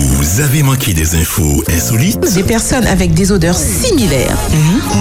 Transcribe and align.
Vous 0.00 0.40
avez 0.40 0.62
manqué 0.62 0.94
des 0.94 1.16
infos 1.16 1.64
insolites 1.74 2.20
Des 2.34 2.44
personnes 2.44 2.86
avec 2.86 3.14
des 3.14 3.32
odeurs 3.32 3.58
similaires 3.58 4.36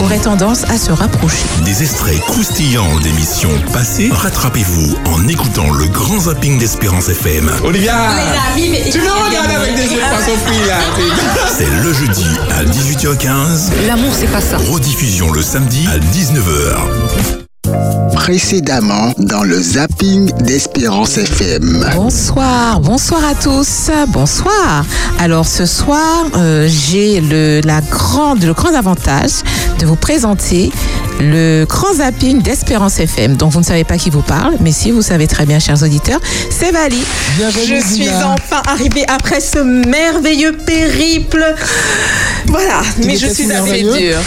auraient 0.01 0.17
tendance 0.17 0.63
à 0.63 0.75
se 0.79 0.91
rapprocher. 0.91 1.43
Des 1.65 1.83
extraits 1.83 2.19
croustillants 2.21 2.97
d'émissions 3.01 3.51
passées 3.71 4.09
Rattrapez-vous 4.11 4.95
en 5.05 5.27
écoutant 5.27 5.69
le 5.71 5.85
grand 5.85 6.21
zapping 6.21 6.57
d'Espérance 6.57 7.09
FM. 7.09 7.51
Olivia 7.63 7.93
Tu 8.55 8.97
me 8.99 9.25
regardes 9.25 9.51
avec 9.51 9.75
des 9.75 9.83
yeux 9.83 10.01
de 10.01 10.09
poisson 10.09 10.31
frit, 10.47 10.65
là 10.67 10.79
C'est 11.55 11.69
le 11.83 11.93
jeudi 11.93 12.25
à 12.57 12.63
18h15. 12.63 13.85
L'amour, 13.85 14.13
c'est 14.19 14.31
pas 14.31 14.41
ça. 14.41 14.57
Rediffusion 14.57 15.31
le 15.31 15.43
samedi 15.43 15.85
à 15.93 15.99
19h. 15.99 18.06
Précédemment 18.21 19.13
dans 19.19 19.43
le 19.43 19.61
zapping 19.61 20.31
d'Espérance 20.41 21.19
FM. 21.19 21.87
Bonsoir, 21.95 22.79
bonsoir 22.79 23.21
à 23.23 23.35
tous, 23.35 23.91
bonsoir. 24.07 24.83
Alors 25.19 25.47
ce 25.47 25.67
soir, 25.67 26.25
euh, 26.35 26.67
j'ai 26.67 27.21
le, 27.21 27.61
la 27.63 27.79
grande, 27.81 28.43
le 28.43 28.53
grand 28.53 28.73
avantage 28.73 29.29
de 29.79 29.85
vous 29.85 29.95
présenter 29.95 30.71
le 31.19 31.65
grand 31.69 31.93
zapping 31.93 32.41
d'Espérance 32.41 32.99
FM. 32.99 33.35
Donc 33.37 33.51
vous 33.51 33.59
ne 33.59 33.65
savez 33.65 33.83
pas 33.83 33.97
qui 33.97 34.09
vous 34.09 34.23
parle, 34.23 34.55
mais 34.61 34.71
si 34.71 34.89
vous 34.89 35.03
savez 35.03 35.27
très 35.27 35.45
bien, 35.45 35.59
chers 35.59 35.81
auditeurs, 35.83 36.19
c'est 36.49 36.71
Vali. 36.71 37.01
Je 37.39 37.79
suis 37.93 38.09
enfin 38.09 38.63
arrivée 38.67 39.05
après 39.07 39.39
ce 39.41 39.59
merveilleux 39.59 40.53
périple. 40.65 41.45
Voilà, 42.47 42.81
mais 43.05 43.15
je 43.15 43.27
suis 43.27 43.51
assez 43.51 43.83
dure. 43.83 44.17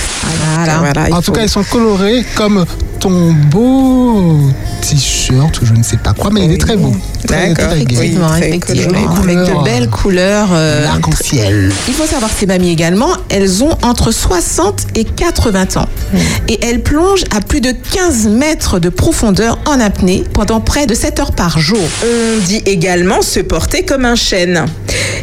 Voilà. 0.54 0.78
Voilà, 0.78 1.08
il 1.08 1.12
En 1.14 1.16
tout 1.18 1.24
faut- 1.26 1.32
cas, 1.32 1.42
ils 1.42 1.48
sont 1.48 1.64
colorés 1.64 2.24
comme 2.36 2.64
ton 3.00 3.32
beau 3.32 3.79
Ooh. 3.80 4.69
T-shirt 4.80 5.60
ou 5.60 5.66
je 5.66 5.72
ne 5.74 5.82
sais 5.82 5.96
pas 5.96 6.12
quoi, 6.12 6.30
mais 6.32 6.44
il 6.44 6.52
est 6.52 6.58
très 6.58 6.76
beau. 6.76 6.92
Très, 7.26 7.48
D'accord. 7.54 7.68
très. 7.70 7.82
Effectivement, 7.82 8.28
Oui, 8.34 8.42
avec 8.42 8.64
de 8.66 9.64
belles 9.64 9.88
couleurs. 9.88 10.48
euh, 10.52 10.84
L'arc-en-ciel. 10.84 11.72
Il 11.88 11.94
faut 11.94 12.06
savoir 12.06 12.30
que 12.32 12.38
ces 12.38 12.46
mamies 12.46 12.70
également, 12.70 13.10
elles 13.28 13.62
ont 13.62 13.76
entre 13.82 14.10
60 14.12 14.86
et 14.96 15.04
80 15.04 15.76
ans. 15.76 15.88
Et 16.48 16.58
elles 16.64 16.82
plongent 16.82 17.24
à 17.36 17.40
plus 17.40 17.60
de 17.60 17.72
15 17.72 18.26
mètres 18.28 18.78
de 18.78 18.88
profondeur 18.88 19.58
en 19.66 19.78
apnée 19.80 20.24
pendant 20.32 20.60
près 20.60 20.86
de 20.86 20.94
7 20.94 21.20
heures 21.20 21.32
par 21.32 21.58
jour. 21.58 21.78
On 22.04 22.38
dit 22.46 22.62
également 22.66 23.22
se 23.22 23.40
porter 23.40 23.84
comme 23.84 24.04
un 24.04 24.16
chêne. 24.16 24.64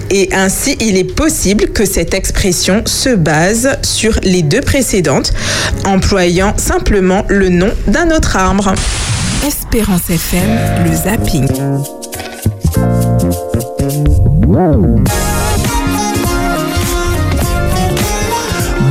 Et 0.09 0.29
ainsi, 0.33 0.77
il 0.79 0.95
est 0.97 1.03
possible 1.15 1.67
que 1.73 1.85
cette 1.85 2.13
expression 2.13 2.83
se 2.85 3.09
base 3.09 3.69
sur 3.81 4.13
les 4.23 4.41
deux 4.41 4.61
précédentes, 4.61 5.33
employant 5.85 6.53
simplement 6.57 7.25
le 7.27 7.49
nom 7.49 7.71
d'un 7.87 8.11
autre 8.11 8.37
arbre. 8.37 8.73
Espérance 9.45 10.09
FM, 10.09 10.85
le 10.85 10.95
zapping. 10.95 11.47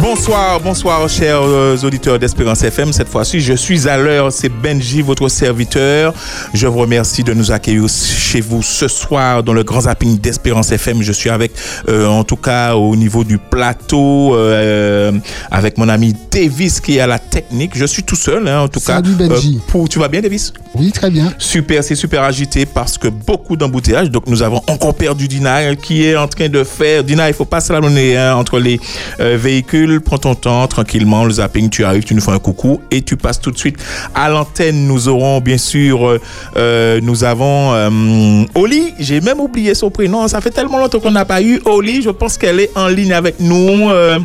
Bonsoir, 0.01 0.61
bonsoir, 0.61 1.09
chers 1.09 1.41
euh, 1.43 1.77
auditeurs 1.83 2.19
d'Espérance 2.19 2.63
FM. 2.63 2.93
Cette 2.93 3.09
fois-ci, 3.09 3.41
je 3.41 3.55
suis 3.55 3.89
à 3.89 3.97
l'heure. 3.97 4.31
C'est 4.31 4.49
Benji, 4.49 5.01
votre 5.03 5.29
serviteur. 5.29 6.13
Je 6.53 6.67
vous 6.67 6.79
remercie 6.81 7.25
de 7.25 7.33
nous 7.33 7.51
accueillir 7.51 7.89
chez 7.89 8.41
vous 8.41 8.63
ce 8.63 8.89
soir 8.89 9.43
dans 9.43 9.53
le 9.53 9.63
grand 9.65 9.83
zapping 9.83 10.19
d'Espérance 10.19 10.71
FM. 10.71 11.03
Je 11.03 11.13
suis 11.13 11.31
avec, 11.31 11.53
euh, 11.89 12.07
en 12.07 12.25
tout 12.25 12.37
cas, 12.37 12.75
au 12.77 12.95
niveau 12.95 13.25
du 13.25 13.39
plateau, 13.39 14.35
euh, 14.37 15.13
avec 15.51 15.79
mon 15.79 15.89
ami 15.89 16.15
Davis 16.31 16.81
qui 16.81 16.99
est 16.99 17.01
à 17.01 17.07
la 17.07 17.19
technique. 17.19 17.73
Je 17.75 17.87
suis 17.87 18.03
tout 18.03 18.17
seul, 18.17 18.47
hein, 18.47 18.61
en 18.63 18.69
tout 18.69 18.81
Salut, 18.81 19.17
cas. 19.17 19.29
Benji. 19.29 19.61
pour, 19.69 19.89
tu 19.89 19.99
vas 19.99 20.09
bien, 20.09 20.21
Davis? 20.21 20.53
Oui, 20.75 20.93
très 20.93 21.11
bien. 21.11 21.33
Super, 21.39 21.83
c'est 21.83 21.95
super 21.95 22.23
agité 22.23 22.67
parce 22.67 22.99
que 22.99 23.09
beaucoup 23.09 23.57
d'embouteillages. 23.57 24.11
Donc 24.11 24.27
nous 24.27 24.43
avons 24.43 24.63
encore 24.69 24.95
perdu 24.95 25.27
Dina 25.27 25.75
qui 25.75 26.05
est 26.05 26.17
en 26.17 26.29
train 26.29 26.49
de 26.51 26.65
faire. 26.65 27.03
Dina, 27.03 27.29
il 27.29 27.35
faut 27.35 27.47
pas 27.47 27.61
slalonner 27.61 28.17
hein, 28.17 28.35
entre 28.37 28.59
les 28.59 28.79
euh, 29.21 29.39
Prends 30.05 30.19
ton 30.19 30.35
temps 30.35 30.67
tranquillement. 30.67 31.25
Le 31.25 31.33
zapping, 31.33 31.71
tu 31.71 31.85
arrives, 31.85 32.05
tu 32.05 32.15
nous 32.15 32.21
fais 32.21 32.33
un 32.33 32.39
coucou 32.39 32.81
et 32.91 33.03
tu 33.03 33.17
passes 33.17 33.41
tout 33.41 33.51
de 33.51 33.59
suite 33.59 33.77
à 34.15 34.29
l'antenne. 34.29 34.87
Nous 34.87 35.09
aurons 35.09 35.41
bien 35.41 35.59
sûr, 35.59 36.07
euh, 36.07 36.21
euh, 36.57 37.01
nous 37.03 37.25
avons 37.25 37.73
euh, 37.73 38.45
Oli. 38.55 38.95
J'ai 38.99 39.21
même 39.21 39.41
oublié 39.41 39.75
son 39.75 39.91
prénom. 39.91 40.27
Ça 40.29 40.41
fait 40.41 40.51
tellement 40.51 40.79
longtemps 40.79 41.01
qu'on 41.01 41.11
n'a 41.11 41.25
pas 41.25 41.43
eu 41.43 41.61
Oli. 41.65 42.03
Je 42.03 42.11
pense 42.11 42.37
qu'elle 42.37 42.61
est 42.61 42.77
en 42.77 42.89
ligne 42.89 43.13
avec 43.13 43.41
nous. 43.41 43.91
Euh, 43.91 44.19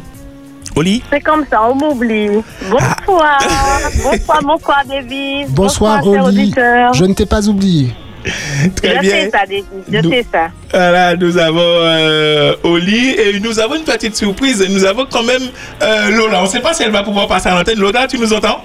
Oli. 0.75 1.03
C'est 1.11 1.21
comme 1.21 1.45
ça, 1.49 1.61
on 1.69 1.75
m'oublie. 1.75 2.29
Bonsoir. 2.69 3.39
bonsoir, 4.03 4.39
bonsoir, 4.43 4.83
Davis. 4.87 5.47
Bonsoir, 5.49 6.03
chers 6.03 6.25
Oli. 6.25 6.53
Je 6.93 7.05
ne 7.05 7.13
t'ai 7.13 7.25
pas 7.25 7.47
oublié. 7.47 7.93
Très 8.75 8.95
Je 8.95 8.99
bien. 9.01 9.11
sais 9.11 9.29
ça. 9.31 9.39
Je 9.91 9.97
Nous- 9.99 10.11
sais 10.11 10.25
ça. 10.31 10.49
Voilà, 10.71 11.15
nous 11.15 11.37
avons 11.37 11.59
euh, 11.59 12.53
Oli 12.63 13.09
et 13.11 13.39
nous 13.39 13.59
avons 13.59 13.75
une 13.75 13.83
petite 13.83 14.15
surprise. 14.15 14.65
Nous 14.69 14.85
avons 14.85 15.05
quand 15.11 15.23
même 15.23 15.41
euh, 15.81 16.09
Lola. 16.11 16.39
On 16.41 16.43
ne 16.43 16.47
sait 16.49 16.59
pas 16.61 16.73
si 16.73 16.83
elle 16.83 16.91
va 16.91 17.03
pouvoir 17.03 17.27
passer 17.27 17.49
à 17.49 17.55
l'antenne. 17.55 17.79
Lola, 17.79 18.07
tu 18.07 18.17
nous 18.17 18.31
entends? 18.33 18.63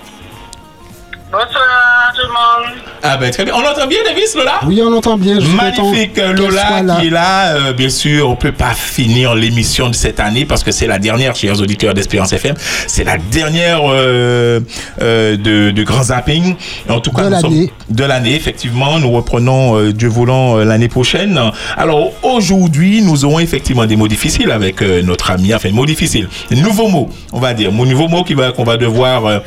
Bonsoir, 1.31 2.13
tout 2.15 2.23
le 2.23 2.29
monde. 2.33 2.79
Ah 3.03 3.17
ben 3.17 3.31
très 3.33 3.45
bien. 3.45 3.53
On 3.57 3.59
entend 3.59 3.87
bien, 3.89 3.99
Davis, 4.07 4.35
Lola? 4.37 4.61
Oui, 4.65 4.81
on 4.83 4.93
entend 4.97 5.19
bien. 5.19 5.41
Je 5.41 5.47
suis 5.47 5.57
Magnifique, 5.57 6.17
Lola 6.17 6.83
là. 6.83 6.97
qui 7.01 7.09
est 7.09 7.11
là. 7.11 7.57
Euh, 7.57 7.73
bien 7.73 7.89
sûr, 7.89 8.31
on 8.31 8.37
peut 8.37 8.53
pas 8.53 8.75
finir 8.75 9.35
l'émission 9.35 9.89
de 9.89 9.95
cette 9.95 10.21
année 10.21 10.45
parce 10.45 10.63
que 10.63 10.71
c'est 10.71 10.87
la 10.87 11.01
dernière, 11.01 11.35
chers 11.35 11.61
auditeurs 11.61 11.95
d'Espérance 11.95 12.33
FM. 12.33 12.55
C'est 12.87 13.03
la 13.03 13.19
dernière 13.19 13.81
euh, 13.85 14.61
euh, 15.03 15.37
de, 15.37 15.73
de 15.73 15.83
Grand 15.83 16.05
Zapping. 16.05 16.55
En 16.89 17.01
tout 17.01 17.11
cas, 17.13 17.25
De 17.25 17.31
l'année. 17.31 17.73
de 17.91 18.05
l'année, 18.05 18.35
effectivement. 18.37 18.99
Nous 19.01 19.11
reprenons, 19.11 19.77
euh, 19.79 19.93
Dieu 19.93 20.09
voulant, 20.09 20.59
euh, 20.59 20.65
l'année 20.65 20.89
prochaine. 20.89 21.41
Alors, 21.77 22.13
aujourd'hui, 22.23 23.03
nous 23.03 23.25
aurons 23.25 23.41
effectivement 23.41 23.85
des 23.87 23.97
mots 23.97 24.09
difficiles 24.09 24.53
avec 24.53 24.81
euh, 24.81 25.03
notre 25.03 25.33
ami. 25.33 25.53
Enfin, 25.53 25.71
mots 25.73 25.87
difficiles. 25.87 26.29
Nouveaux 26.53 26.89
mots, 26.89 27.11
on 27.33 27.41
va 27.41 27.53
dire. 27.53 27.73
Mon 27.73 27.85
nouveau 27.85 28.07
mot 28.07 28.25
va- 28.31 28.53
qu'on 28.53 28.65
va 28.65 28.77
devoir... 28.77 29.43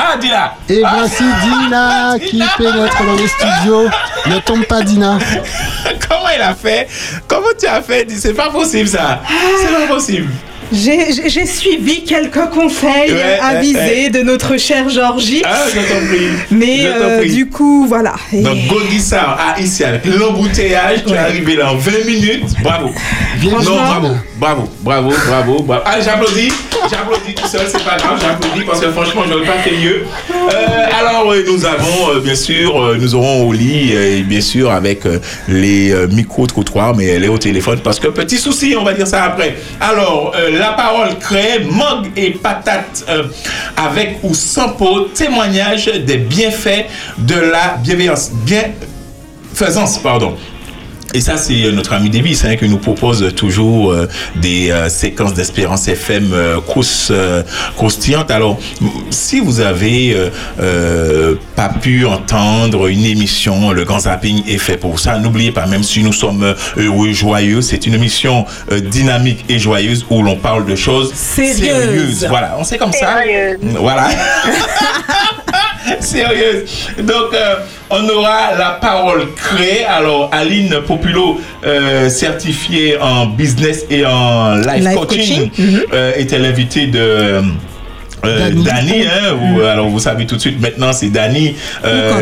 Ah, 0.00 0.16
Dina 0.16 0.54
Et 0.68 0.82
Ah, 0.84 0.96
voici 0.98 1.22
Dina 1.42 2.14
qui 2.24 2.30
Dina. 2.32 2.46
pénètre 2.56 3.04
dans 3.04 3.14
les 3.16 3.26
studios. 3.28 3.88
Ne 4.26 4.38
tombe 4.40 4.64
pas, 4.64 4.82
Dina. 4.82 5.18
Comment 6.08 6.28
il 6.36 6.42
a 6.42 6.54
fait? 6.54 6.86
Comment 7.26 7.48
tu 7.58 7.66
as 7.66 7.82
fait? 7.82 8.06
C'est 8.16 8.34
pas 8.34 8.50
possible, 8.50 8.88
ça. 8.88 9.20
C'est 9.60 9.72
pas 9.74 9.92
possible. 9.92 10.28
J'ai 10.70 11.46
suivi 11.46 12.04
quelques 12.04 12.50
conseils 12.50 13.10
Ouais, 13.12 13.38
avisés 13.42 14.10
de 14.10 14.20
notre 14.20 14.58
chère 14.58 14.88
Georgie. 14.90 15.42
Ah, 15.44 15.64
je 15.66 15.80
t'en 15.80 16.06
prie. 16.06 16.28
Mais 16.50 16.82
Je 16.82 16.86
euh, 16.88 17.18
prie. 17.20 17.32
du 17.34 17.48
coup, 17.48 17.86
voilà. 17.88 18.12
Et- 18.34 18.42
Donc, 18.42 18.66
Godissa, 18.68 19.34
ah, 19.38 19.58
ici, 19.58 19.82
avec 19.82 20.04
l'embouteillage, 20.04 21.04
tu 21.06 21.14
es 21.14 21.16
arrivé 21.16 21.56
là 21.56 21.72
en 21.72 21.76
20 21.76 22.04
minutes. 22.06 22.54
Bravo. 22.62 22.90
Bien 23.38 23.52
Non, 23.52 23.76
bravo. 23.76 24.08
Bravo, 24.38 24.68
bravo, 24.80 25.12
bravo, 25.26 25.62
bravo. 25.62 25.82
Ah, 25.84 26.00
j'applaudis, 26.00 26.52
j'applaudis 26.90 27.34
tout 27.34 27.48
seul, 27.48 27.66
c'est 27.66 27.84
pas 27.84 27.96
grave, 27.96 28.18
j'applaudis 28.20 28.64
parce 28.64 28.80
que 28.80 28.90
franchement, 28.90 29.22
j'aurais 29.28 29.46
pas 29.46 29.58
fait 29.58 29.76
mieux. 29.76 30.04
Euh, 30.30 30.98
alors, 30.98 31.30
euh, 31.32 31.44
nous 31.46 31.64
avons, 31.64 32.10
euh, 32.14 32.20
bien 32.20 32.34
sûr, 32.34 32.80
euh, 32.80 32.96
nous 33.00 33.14
aurons 33.14 33.48
Oli, 33.48 33.94
euh, 33.94 34.18
et 34.18 34.22
bien 34.22 34.40
sûr, 34.40 34.70
avec 34.70 35.04
euh, 35.06 35.18
les 35.48 35.90
euh, 35.92 36.06
micro-trottoirs, 36.08 36.94
mais 36.94 37.06
elle 37.06 37.24
est 37.24 37.28
au 37.28 37.38
téléphone 37.38 37.80
parce 37.80 37.98
que 38.00 38.08
petit 38.08 38.38
souci, 38.38 38.74
on 38.78 38.84
va 38.84 38.94
dire 38.94 39.06
ça 39.06 39.24
après. 39.24 39.56
Alors, 39.80 40.32
euh, 40.36 40.56
la 40.58 40.72
parole 40.72 41.18
crée, 41.18 41.60
mangue 41.68 42.08
et 42.16 42.30
patate 42.30 43.04
euh, 43.08 43.24
avec 43.76 44.18
ou 44.22 44.34
sans 44.34 44.70
peau, 44.70 45.00
témoignage 45.14 45.86
des 45.86 46.16
bienfaits 46.16 46.86
de 47.18 47.34
la 47.34 47.76
bienveillance. 47.82 48.30
Bienfaisance, 48.44 49.98
pardon. 49.98 50.36
Et 51.14 51.20
ça, 51.22 51.38
c'est 51.38 51.64
euh, 51.64 51.72
notre 51.72 51.94
ami 51.94 52.10
Davis 52.10 52.44
hein, 52.44 52.56
qui 52.56 52.68
nous 52.68 52.76
propose 52.78 53.32
toujours 53.34 53.92
euh, 53.92 54.06
des 54.36 54.70
euh, 54.70 54.90
séquences 54.90 55.32
d'espérance 55.32 55.88
FM 55.88 56.32
euh, 56.34 56.60
crous- 56.60 57.08
euh, 57.10 57.42
croustillantes. 57.76 58.30
Alors, 58.30 58.58
si 59.08 59.40
vous 59.40 59.60
avez 59.60 60.12
euh, 60.14 60.28
euh, 60.60 61.34
pas 61.56 61.70
pu 61.70 62.04
entendre 62.04 62.88
une 62.88 63.04
émission, 63.06 63.70
le 63.70 63.84
Grand 63.84 64.00
Zapping 64.00 64.42
est 64.48 64.58
fait 64.58 64.76
pour 64.76 64.98
ça. 65.00 65.18
N'oubliez 65.18 65.50
pas, 65.50 65.64
même 65.66 65.82
si 65.82 66.02
nous 66.02 66.12
sommes 66.12 66.54
heureux, 66.76 67.12
joyeux, 67.12 67.62
c'est 67.62 67.86
une 67.86 67.94
émission 67.94 68.44
euh, 68.70 68.80
dynamique 68.80 69.46
et 69.48 69.58
joyeuse 69.58 70.04
où 70.10 70.22
l'on 70.22 70.36
parle 70.36 70.66
de 70.66 70.76
choses 70.76 71.14
Sérieuses. 71.14 72.26
Voilà, 72.28 72.56
on 72.58 72.64
sait 72.64 72.76
comme 72.76 72.92
ça. 72.92 73.16
Sérieuse. 73.22 73.58
Voilà. 73.80 74.08
Sérieuse. 76.04 76.64
Donc, 76.98 77.34
euh, 77.34 77.56
on 77.90 78.08
aura 78.08 78.54
la 78.58 78.70
parole 78.80 79.32
créée. 79.34 79.84
Alors, 79.84 80.30
Aline 80.32 80.76
Populo, 80.86 81.40
euh, 81.66 82.08
certifiée 82.08 82.98
en 83.00 83.26
business 83.26 83.84
et 83.90 84.04
en 84.06 84.56
life, 84.56 84.84
Life 84.84 84.94
coaching, 84.94 85.50
coaching. 85.50 85.80
euh, 85.92 86.12
était 86.16 86.38
l'invitée 86.38 86.86
de. 86.86 86.98
euh, 88.24 88.50
Dani. 88.50 89.02
Hein, 89.06 89.34
vous- 89.40 89.60
alors 89.60 89.88
vous 89.88 90.00
savez 90.00 90.26
tout 90.26 90.34
de 90.34 90.40
suite 90.40 90.60
maintenant 90.60 90.92
c'est 90.92 91.08
Dani 91.08 91.54
euh, 91.84 92.12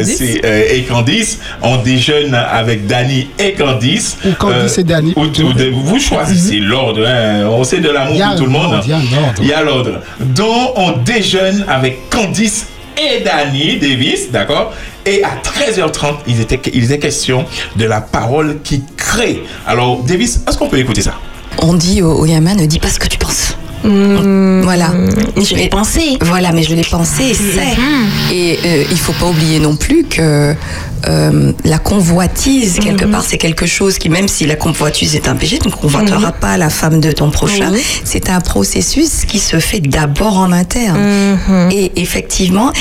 euh, 0.44 0.62
et 0.70 0.82
Candice. 0.82 1.38
On 1.62 1.76
déjeune 1.78 2.34
avec 2.34 2.86
Dani 2.86 3.28
et 3.38 3.52
Candice. 3.54 4.18
Ou 4.26 4.32
Candice 4.32 4.76
et 4.78 4.84
Dani, 4.84 5.14
ou- 5.16 5.22
plutôt. 5.22 5.44
ou 5.48 5.52
de- 5.54 5.70
vous 5.72 5.98
choisissez 5.98 6.58
l'ordre. 6.58 7.02
hein. 7.06 7.46
On 7.50 7.64
sait 7.64 7.78
de 7.80 7.88
l'amour 7.90 8.18
pour 8.18 8.36
tout 8.36 8.44
le 8.44 8.50
monde. 8.50 8.72
l'ordre, 8.72 8.84
il 8.86 8.90
y 8.90 8.94
a 8.94 8.98
l'ordre. 8.98 9.42
Il 9.42 9.48
y 9.48 9.52
a 9.54 9.62
l'ordre. 9.62 9.90
dont 10.20 10.72
on 10.76 10.92
déjeune 10.98 11.64
avec 11.68 12.10
Candice 12.10 12.66
et 12.96 13.20
Danny 13.22 13.78
Davis, 13.78 14.30
d'accord? 14.30 14.74
Et 15.04 15.22
à 15.22 15.36
13h30, 15.42 16.16
il 16.26 16.40
était, 16.40 16.98
question 16.98 17.44
de 17.76 17.84
la 17.84 18.00
parole 18.00 18.58
qui 18.62 18.82
crée. 18.96 19.42
Alors, 19.66 20.02
Davis, 20.02 20.40
est-ce 20.48 20.58
qu'on 20.58 20.68
peut 20.68 20.78
écouter 20.78 21.02
ça? 21.02 21.14
On 21.58 21.74
dit 21.74 22.02
au, 22.02 22.12
au 22.12 22.26
Yama, 22.26 22.54
ne 22.54 22.66
dis 22.66 22.78
pas 22.78 22.88
ce 22.88 22.98
que 22.98 23.08
tu 23.08 23.18
penses. 23.18 23.56
Voilà. 24.62 24.92
Je 25.36 25.54
l'ai 25.54 25.68
pensé. 25.68 26.18
Voilà, 26.22 26.52
mais 26.52 26.62
je 26.62 26.74
l'ai 26.74 26.82
pensé, 26.82 27.34
c'est. 27.34 28.34
Et 28.34 28.58
euh, 28.64 28.84
il 28.90 28.98
faut 28.98 29.12
pas 29.12 29.26
oublier 29.26 29.60
non 29.60 29.76
plus 29.76 30.04
que 30.04 30.54
euh, 31.08 31.52
la 31.64 31.78
convoitise, 31.78 32.78
quelque 32.80 33.04
part, 33.04 33.22
c'est 33.24 33.38
quelque 33.38 33.66
chose 33.66 33.98
qui, 33.98 34.08
même 34.08 34.28
si 34.28 34.46
la 34.46 34.56
convoitise 34.56 35.14
est 35.14 35.28
un 35.28 35.36
péché, 35.36 35.58
tu 35.58 35.68
ne 35.68 35.72
convoiteras 35.72 36.32
pas 36.32 36.56
la 36.56 36.70
femme 36.70 37.00
de 37.00 37.12
ton 37.12 37.30
prochain, 37.30 37.72
c'est 38.04 38.28
un 38.30 38.40
processus 38.40 39.24
qui 39.24 39.38
se 39.38 39.58
fait 39.60 39.80
d'abord 39.80 40.38
en 40.38 40.52
interne. 40.52 40.98
Et 41.70 41.92
effectivement, 41.96 42.72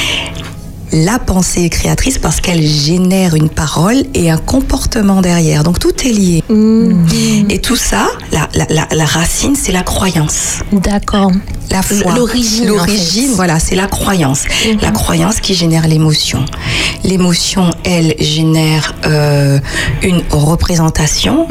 la 0.92 1.20
pensée 1.20 1.64
est 1.64 1.70
créatrice 1.70 2.18
parce 2.20 2.40
qu'elle 2.42 2.62
génère 2.66 3.36
une 3.36 3.50
parole 3.50 4.04
et 4.14 4.30
un 4.30 4.38
comportement 4.38 5.22
derrière. 5.22 5.64
Donc 5.64 5.80
tout 5.80 5.94
est 6.06 6.12
lié. 6.12 6.44
Et 7.50 7.60
tout 7.60 7.76
ça, 7.76 8.08
la, 8.32 8.48
la- 8.54 8.68
la- 8.70 8.88
la 8.96 9.06
racine, 9.06 9.56
c'est 9.56 9.72
la 9.72 9.84
croyance. 9.84 10.60
D'accord. 10.72 11.32
La 11.72 11.82
foi. 11.82 12.14
L'origine, 12.16 12.70
en 12.70 12.76
L'origine, 12.76 13.30
fait. 13.30 13.36
voilà, 13.36 13.60
c'est 13.60 13.76
la 13.76 13.88
croyance. 13.88 14.44
La 14.82 14.92
croyance 14.92 15.40
qui 15.42 15.56
génère 15.56 15.88
l'émotion. 15.88 16.46
L'émotion, 17.04 17.72
elle, 17.84 18.14
génère 18.20 18.94
euh, 19.06 19.60
une 20.04 20.22
représentation. 20.30 21.48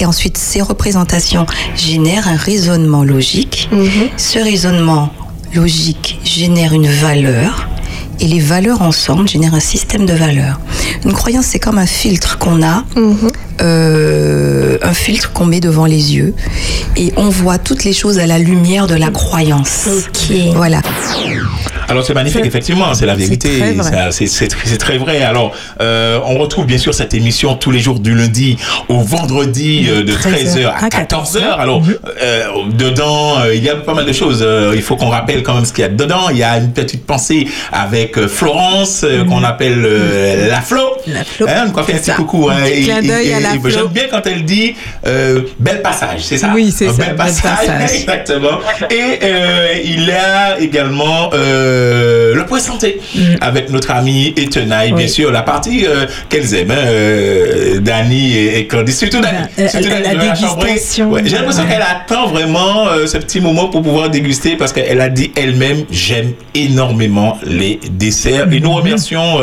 Et 0.00 0.04
ensuite, 0.06 0.36
ces 0.36 0.60
représentations 0.62 1.46
génèrent 1.76 2.28
un 2.28 2.36
raisonnement 2.36 3.04
logique. 3.04 3.70
Ce 4.16 4.38
raisonnement 4.38 5.10
logique 5.54 6.18
génère 6.24 6.72
une 6.74 6.88
valeur. 6.88 7.68
Et 8.20 8.26
les 8.26 8.40
valeurs 8.40 8.82
ensemble 8.82 9.28
génèrent 9.28 9.54
un 9.54 9.60
système 9.60 10.06
de 10.06 10.14
valeurs. 10.14 10.60
Une 11.04 11.12
croyance, 11.12 11.46
c'est 11.46 11.58
comme 11.58 11.78
un 11.78 11.86
filtre 11.86 12.38
qu'on 12.38 12.62
a, 12.62 12.84
euh, 13.62 14.78
un 14.82 14.94
filtre 14.94 15.32
qu'on 15.32 15.46
met 15.46 15.60
devant 15.60 15.86
les 15.86 16.14
yeux, 16.14 16.34
et 16.96 17.12
on 17.16 17.28
voit 17.28 17.58
toutes 17.58 17.84
les 17.84 17.92
choses 17.92 18.18
à 18.18 18.26
la 18.26 18.38
lumière 18.38 18.86
de 18.86 18.94
la 18.94 19.08
croyance. 19.10 19.88
Voilà. 20.54 20.80
Alors 21.88 22.04
c'est 22.04 22.14
magnifique, 22.14 22.44
effectivement, 22.44 22.92
c'est 22.94 23.06
la 23.06 23.14
vérité, 23.14 23.62
c'est 24.10 24.78
très 24.78 24.98
vrai. 24.98 25.22
Alors 25.22 25.52
euh, 25.80 26.18
on 26.26 26.36
retrouve 26.38 26.66
bien 26.66 26.78
sûr 26.78 26.92
cette 26.94 27.14
émission 27.14 27.54
tous 27.54 27.70
les 27.70 27.78
jours 27.78 28.00
du 28.00 28.14
lundi 28.14 28.56
au 28.88 28.98
vendredi 29.00 29.86
euh, 29.88 30.02
de 30.02 30.12
13h 30.12 30.66
à 30.66 30.88
14h. 30.88 31.38
Alors 31.58 31.82
euh, 32.22 32.42
dedans, 32.76 33.38
euh, 33.38 33.54
il 33.54 33.62
y 33.62 33.68
a 33.70 33.76
pas 33.76 33.94
mal 33.94 34.04
de 34.04 34.12
choses. 34.12 34.40
Euh, 34.42 34.72
il 34.74 34.82
faut 34.82 34.96
qu'on 34.96 35.10
rappelle 35.10 35.44
quand 35.44 35.54
même 35.54 35.64
ce 35.64 35.72
qu'il 35.72 35.82
y 35.82 35.84
a 35.84 35.88
dedans. 35.90 36.28
Il 36.30 36.38
y 36.38 36.42
a 36.42 36.58
une 36.58 36.72
petite 36.72 37.06
pensée 37.06 37.46
avec 37.72 38.18
Florence 38.26 39.02
euh, 39.04 39.24
qu'on 39.24 39.44
appelle 39.44 39.84
euh, 39.86 40.48
la 40.48 40.60
Flo. 40.62 40.80
La 41.06 41.22
Flo. 41.24 41.46
Hein, 41.48 41.66
on 41.76 41.82
fait 41.84 41.92
un 41.94 41.96
petit 41.98 42.04
ça. 42.04 42.14
coucou. 42.14 42.48
Hein, 42.50 42.56
Petit 42.64 42.82
clin 42.84 43.02
d'œil 43.02 43.32
J'aime 43.66 43.86
bien 43.88 44.04
quand 44.10 44.26
elle 44.26 44.44
dit 44.44 44.74
euh, 45.06 45.42
bel 45.58 45.82
passage, 45.82 46.20
c'est 46.24 46.38
ça? 46.38 46.50
Oui, 46.54 46.72
c'est 46.76 46.88
ça, 46.88 46.92
Bel 47.06 47.16
passage, 47.16 47.42
passage. 47.66 47.90
exactement. 48.00 48.58
Et 48.90 49.18
euh, 49.22 49.66
il 49.84 50.04
y 50.04 50.10
a 50.12 50.58
également 50.60 51.30
euh, 51.34 52.34
le 52.34 52.44
point 52.46 52.58
santé 52.60 53.00
avec 53.40 53.70
notre 53.70 53.90
ami 53.92 54.34
Etenaï, 54.36 54.92
bien 54.92 55.06
Mm. 55.06 55.08
Sûr, 55.08 55.30
la 55.30 55.42
partie 55.42 55.86
qu'elles 56.28 56.52
aiment, 56.54 56.72
hein, 56.72 57.78
Dani 57.80 58.36
et, 58.36 58.58
et 58.58 58.66
Candice, 58.66 58.98
surtout 58.98 59.20
Dani. 59.20 59.38
La- 59.56 59.68
Surtout 59.68 59.88
dégustation. 59.88 61.10
Ouais, 61.10 61.22
J'ai 61.24 61.36
l'impression 61.36 61.64
qu'elle 61.66 61.82
attend 61.82 62.26
vraiment 62.26 62.86
ce 63.06 63.16
petit 63.18 63.40
moment 63.40 63.68
pour 63.68 63.82
pouvoir 63.82 64.10
déguster 64.10 64.56
parce 64.56 64.72
qu'elle 64.72 65.00
a 65.00 65.08
dit 65.08 65.30
elle-même 65.36 65.84
j'aime 65.90 66.32
énormément 66.54 67.38
les 67.44 67.78
desserts. 67.90 68.48
Et 68.52 68.60
nous 68.60 68.70
Mm-hmm. 68.70 68.74
remercions 68.74 69.38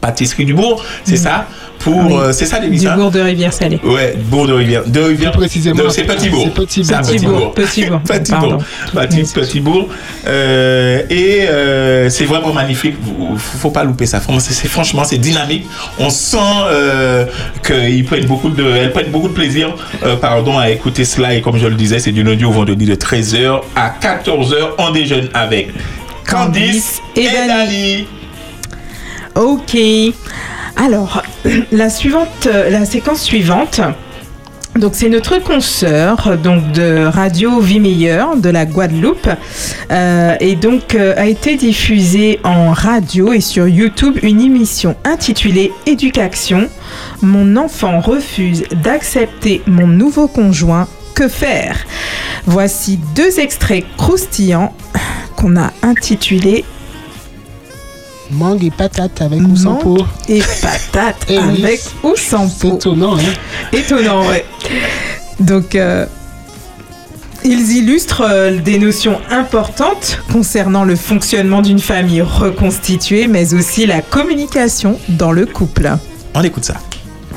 Pâtisserie 0.00 0.44
du 0.44 0.54
Bourg, 0.54 0.82
c'est 1.04 1.16
ça 1.16 1.46
pour 1.78 1.96
Oui. 1.96 2.12
euh, 2.14 2.32
c'est 2.32 2.44
ça 2.44 2.58
Du 2.58 2.66
Davis 2.66 2.86
hein 2.86 2.96
bourg 2.96 3.10
de 3.10 3.20
Rivière-Salée. 3.20 3.80
Ouais, 3.84 4.14
Bourg 4.26 4.46
de 4.46 4.52
Rivière. 4.52 4.82
De 4.86 5.00
Rivière. 5.00 5.30
Plus 5.32 5.40
précisément, 5.40 5.82
C'est 5.88 6.04
Petit 6.04 6.28
Bourg. 6.28 6.50
Petit 6.52 6.82
Bourg. 6.82 6.98
Petit 7.00 7.18
Bourg. 7.24 7.52
Petit 7.54 7.86
Bourg. 7.86 8.00
Petit. 8.02 8.32
Bourg. 8.32 8.62
Petit, 8.92 9.22
Petit 9.32 9.60
Bourg. 9.60 9.88
Euh, 10.26 11.02
et 11.08 11.46
euh, 11.48 12.10
c'est 12.10 12.24
vraiment 12.26 12.52
magnifique. 12.52 12.96
Faut 13.38 13.70
pas 13.70 13.84
louper 13.84 14.04
ça. 14.06 14.20
Franchement, 14.20 14.40
c'est- 14.40 14.68
franchement 14.68 15.04
c'est 15.04 15.16
dynamique. 15.18 15.64
On 15.98 16.10
sent 16.10 16.36
euh, 16.70 17.24
qu'ils 17.66 18.04
prennent 18.04 18.26
beaucoup 18.26 18.50
de, 18.50 18.62
elles 18.64 18.92
prennent 18.92 19.10
beaucoup 19.10 19.28
de 19.28 19.32
plaisir, 19.34 19.74
euh, 20.04 20.16
pardon, 20.16 20.58
à 20.58 20.68
écouter 20.70 21.06
cela. 21.06 21.34
Et 21.34 21.40
comme 21.40 21.56
je 21.56 21.66
le 21.66 21.76
disais, 21.76 21.98
c'est 21.98 22.12
du 22.12 22.22
lundi 22.22 22.44
au 22.44 22.50
vendredi 22.52 22.84
de 22.84 22.94
13h 22.94 23.60
à 23.74 23.94
14h. 24.00 24.54
On 24.78 24.90
déjeune 24.90 25.28
avec 25.32 25.70
Candice 26.28 27.00
et, 27.16 27.22
et 27.22 27.24
Dani. 27.30 27.48
Dani. 27.48 28.06
Ok. 29.40 29.74
Alors, 30.76 31.22
la 31.72 31.88
suivante, 31.88 32.46
euh, 32.46 32.68
la 32.68 32.84
séquence 32.84 33.22
suivante. 33.22 33.80
Donc 34.76 34.92
c'est 34.94 35.08
notre 35.08 35.42
consoeur 35.42 36.36
de 36.36 37.06
Radio 37.06 37.58
Vie 37.58 37.80
Meilleure 37.80 38.36
de 38.36 38.50
la 38.50 38.66
Guadeloupe 38.66 39.28
Euh, 39.90 40.36
et 40.40 40.56
donc 40.56 40.94
euh, 40.94 41.14
a 41.16 41.26
été 41.26 41.56
diffusée 41.56 42.38
en 42.44 42.72
radio 42.72 43.32
et 43.32 43.40
sur 43.40 43.66
YouTube 43.66 44.18
une 44.22 44.40
émission 44.40 44.94
intitulée 45.04 45.72
Éducation. 45.86 46.68
Mon 47.22 47.56
enfant 47.56 48.00
refuse 48.00 48.64
d'accepter 48.84 49.62
mon 49.66 49.86
nouveau 49.86 50.28
conjoint. 50.28 50.86
Que 51.14 51.28
faire? 51.28 51.78
Voici 52.44 52.98
deux 53.16 53.40
extraits 53.40 53.84
croustillants 53.96 54.74
qu'on 55.34 55.56
a 55.56 55.72
intitulés 55.82 56.64
Mangue 58.32 58.64
et 58.64 58.70
patate 58.70 59.20
avec 59.22 59.40
ou 59.40 59.56
sans 59.56 59.72
Mangue 59.72 59.82
peau. 59.82 59.98
et 60.28 60.40
patates 60.62 61.26
Eh 61.28 61.38
oui. 61.38 61.62
avec 61.64 61.80
ou 62.04 62.14
sans 62.16 62.48
C'est 62.48 62.68
peau. 62.68 62.76
étonnant, 62.76 63.16
hein 63.16 63.32
Étonnant, 63.72 64.26
ouais. 64.28 64.44
Donc, 65.40 65.74
euh, 65.74 66.06
ils 67.44 67.72
illustrent 67.76 68.26
euh, 68.28 68.58
des 68.58 68.78
notions 68.78 69.18
importantes 69.30 70.20
concernant 70.32 70.84
le 70.84 70.94
fonctionnement 70.94 71.62
d'une 71.62 71.78
famille 71.80 72.22
reconstituée, 72.22 73.26
mais 73.26 73.54
aussi 73.54 73.86
la 73.86 74.02
communication 74.02 74.98
dans 75.08 75.32
le 75.32 75.46
couple. 75.46 75.90
On 76.34 76.42
écoute 76.42 76.64
ça. 76.64 76.74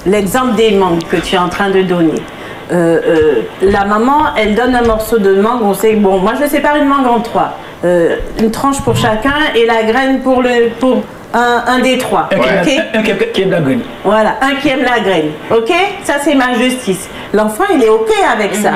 L'exemple 0.06 0.56
des 0.56 0.72
mangues 0.72 1.04
que 1.10 1.16
tu 1.18 1.36
es 1.36 1.38
en 1.38 1.50
train 1.50 1.70
de 1.70 1.82
donner. 1.82 2.22
Euh, 2.72 3.00
euh, 3.06 3.42
la 3.62 3.86
maman, 3.86 4.28
elle 4.38 4.56
donne 4.56 4.76
un 4.76 4.84
morceau 4.84 5.18
de 5.20 5.36
mangue. 5.36 5.62
On 5.64 5.74
sait, 5.74 5.94
bon, 5.96 6.18
moi 6.20 6.34
je 6.42 6.48
sépare 6.48 6.76
une 6.78 6.88
mangue 6.88 7.08
en 7.08 7.20
trois. 7.20 7.58
Euh, 7.84 8.16
une 8.40 8.52
tranche 8.52 8.82
pour 8.82 8.96
chacun 8.96 9.34
et 9.56 9.66
la 9.66 9.84
graine 9.84 10.22
pour, 10.22 10.42
le, 10.42 10.70
pour 10.80 11.02
un, 11.34 11.64
un 11.68 11.80
des 11.80 11.98
trois. 11.98 12.30
Un 12.32 12.64
qui 12.64 12.76
aime- 12.78 12.84
ok 12.94 13.00
un 13.00 13.02
qui 13.04 13.12
aime- 13.12 13.32
qui 13.34 13.42
aime 13.42 13.52
la 13.52 13.60
graine. 13.62 13.82
Voilà, 14.06 14.36
un 14.42 14.56
qui 14.56 14.70
aime 14.70 14.84
la 14.84 15.00
graine. 15.02 15.32
Ok 15.52 15.72
Ça, 16.04 16.14
c'est 16.24 16.36
ma 16.36 16.54
justice. 16.54 17.10
L'enfant, 17.34 17.66
il 17.76 17.84
est 17.84 17.90
ok 17.90 18.12
avec 18.32 18.56
ça. 18.56 18.72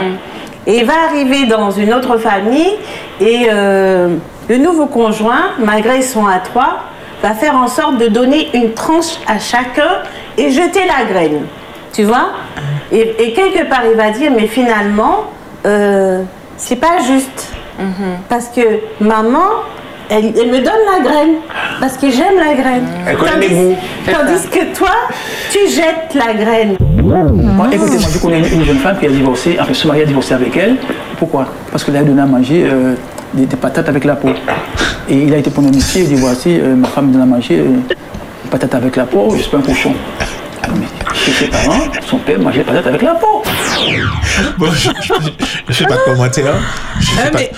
Et 0.66 0.80
il 0.80 0.86
va 0.86 0.94
arriver 1.10 1.46
dans 1.46 1.72
une 1.72 1.94
autre 1.94 2.18
famille 2.18 2.74
et 3.22 3.48
euh, 3.50 4.10
le 4.50 4.58
nouveau 4.58 4.88
conjoint, 4.88 5.52
malgré 5.60 5.98
ils 5.98 6.04
sont 6.04 6.28
à 6.28 6.40
trois, 6.40 6.80
va 7.24 7.32
faire 7.34 7.56
en 7.56 7.68
sorte 7.68 7.98
de 7.98 8.08
donner 8.08 8.50
une 8.54 8.74
tranche 8.74 9.16
à 9.28 9.40
chacun 9.40 10.02
et 10.38 10.52
jeter 10.52 10.82
la 10.86 11.06
graine. 11.10 11.46
Tu 11.94 12.04
vois? 12.04 12.32
Et, 12.92 13.16
et 13.24 13.34
quelque 13.34 13.68
part, 13.70 13.84
il 13.92 13.98
va 13.98 14.12
dire, 14.12 14.32
mais 14.36 14.48
finalement, 14.48 15.26
euh, 15.66 16.24
c'est 16.58 16.78
pas 16.78 17.00
juste. 17.06 17.54
Parce 18.28 18.48
que 18.48 18.62
maman, 19.00 19.46
elle, 20.10 20.34
elle 20.36 20.48
me 20.50 20.58
donne 20.58 20.84
la 20.92 21.04
graine. 21.08 21.36
Parce 21.80 21.96
que 21.96 22.10
j'aime 22.10 22.38
la 22.38 22.56
graine. 22.56 22.88
Elle 23.08 23.18
connaît 23.18 23.48
Tandis-. 23.48 23.76
Tandis 24.12 24.48
que 24.50 24.76
toi, 24.76 24.90
tu 25.52 25.60
jettes 25.70 26.16
la 26.16 26.34
graine. 26.34 26.76
Moi, 27.04 27.68
écoutez, 27.72 27.98
moi, 28.00 28.08
je 28.12 28.18
connais 28.18 28.40
une, 28.40 28.60
une 28.62 28.66
jeune 28.66 28.80
femme 28.80 28.98
qui 29.00 29.06
a 29.06 29.10
divorcé, 29.10 29.58
enfin, 29.62 29.74
son 29.74 29.90
mari 29.90 30.02
a 30.02 30.06
divorcé 30.06 30.34
avec 30.34 30.58
elle. 30.58 30.78
Pourquoi? 31.20 31.46
Parce 31.72 31.84
qu'elle 31.84 31.98
a 31.98 32.04
donné 32.04 32.22
à 32.22 32.26
manger 32.26 32.68
euh, 32.68 32.96
des, 33.34 33.46
des 33.46 33.56
patates 33.56 33.90
avec 33.90 34.06
la 34.06 34.16
peau. 34.16 34.30
Et 35.10 35.16
il 35.16 35.34
a 35.34 35.38
été 35.38 35.52
pour 35.52 35.64
métier, 35.64 36.02
il 36.02 36.08
dit 36.08 36.16
voici, 36.16 36.60
euh, 36.60 36.76
ma 36.76 36.88
femme 36.88 37.08
me 37.08 37.14
donne 37.14 37.22
à 37.22 37.26
manger 37.26 37.60
euh, 37.60 37.66
des 37.88 38.50
patates 38.50 38.74
avec 38.76 38.96
la 38.96 39.06
peau, 39.06 39.30
je 39.36 39.42
suis 39.42 39.52
pas 39.52 39.58
un 39.58 39.62
cochon. 39.62 39.94
Ah, 40.70 40.74
mais 40.80 41.34
ses 41.34 41.48
parents, 41.48 41.80
son 42.10 42.18
père 42.18 42.40
mangeait 42.40 42.60
des 42.60 42.64
patates 42.66 42.88
avec 42.88 43.02
la 43.02 43.16
peau. 43.16 43.44
Bon, 44.58 44.72
je, 44.72 44.90
je 45.70 45.74
fais 45.74 45.86
pas 45.86 45.96
de 45.96 46.04
commentaire. 46.06 46.54
Je 47.00 47.06
fais 47.08 47.22
Ah, 47.26 47.30
pas, 47.32 47.40
mais 47.40 47.52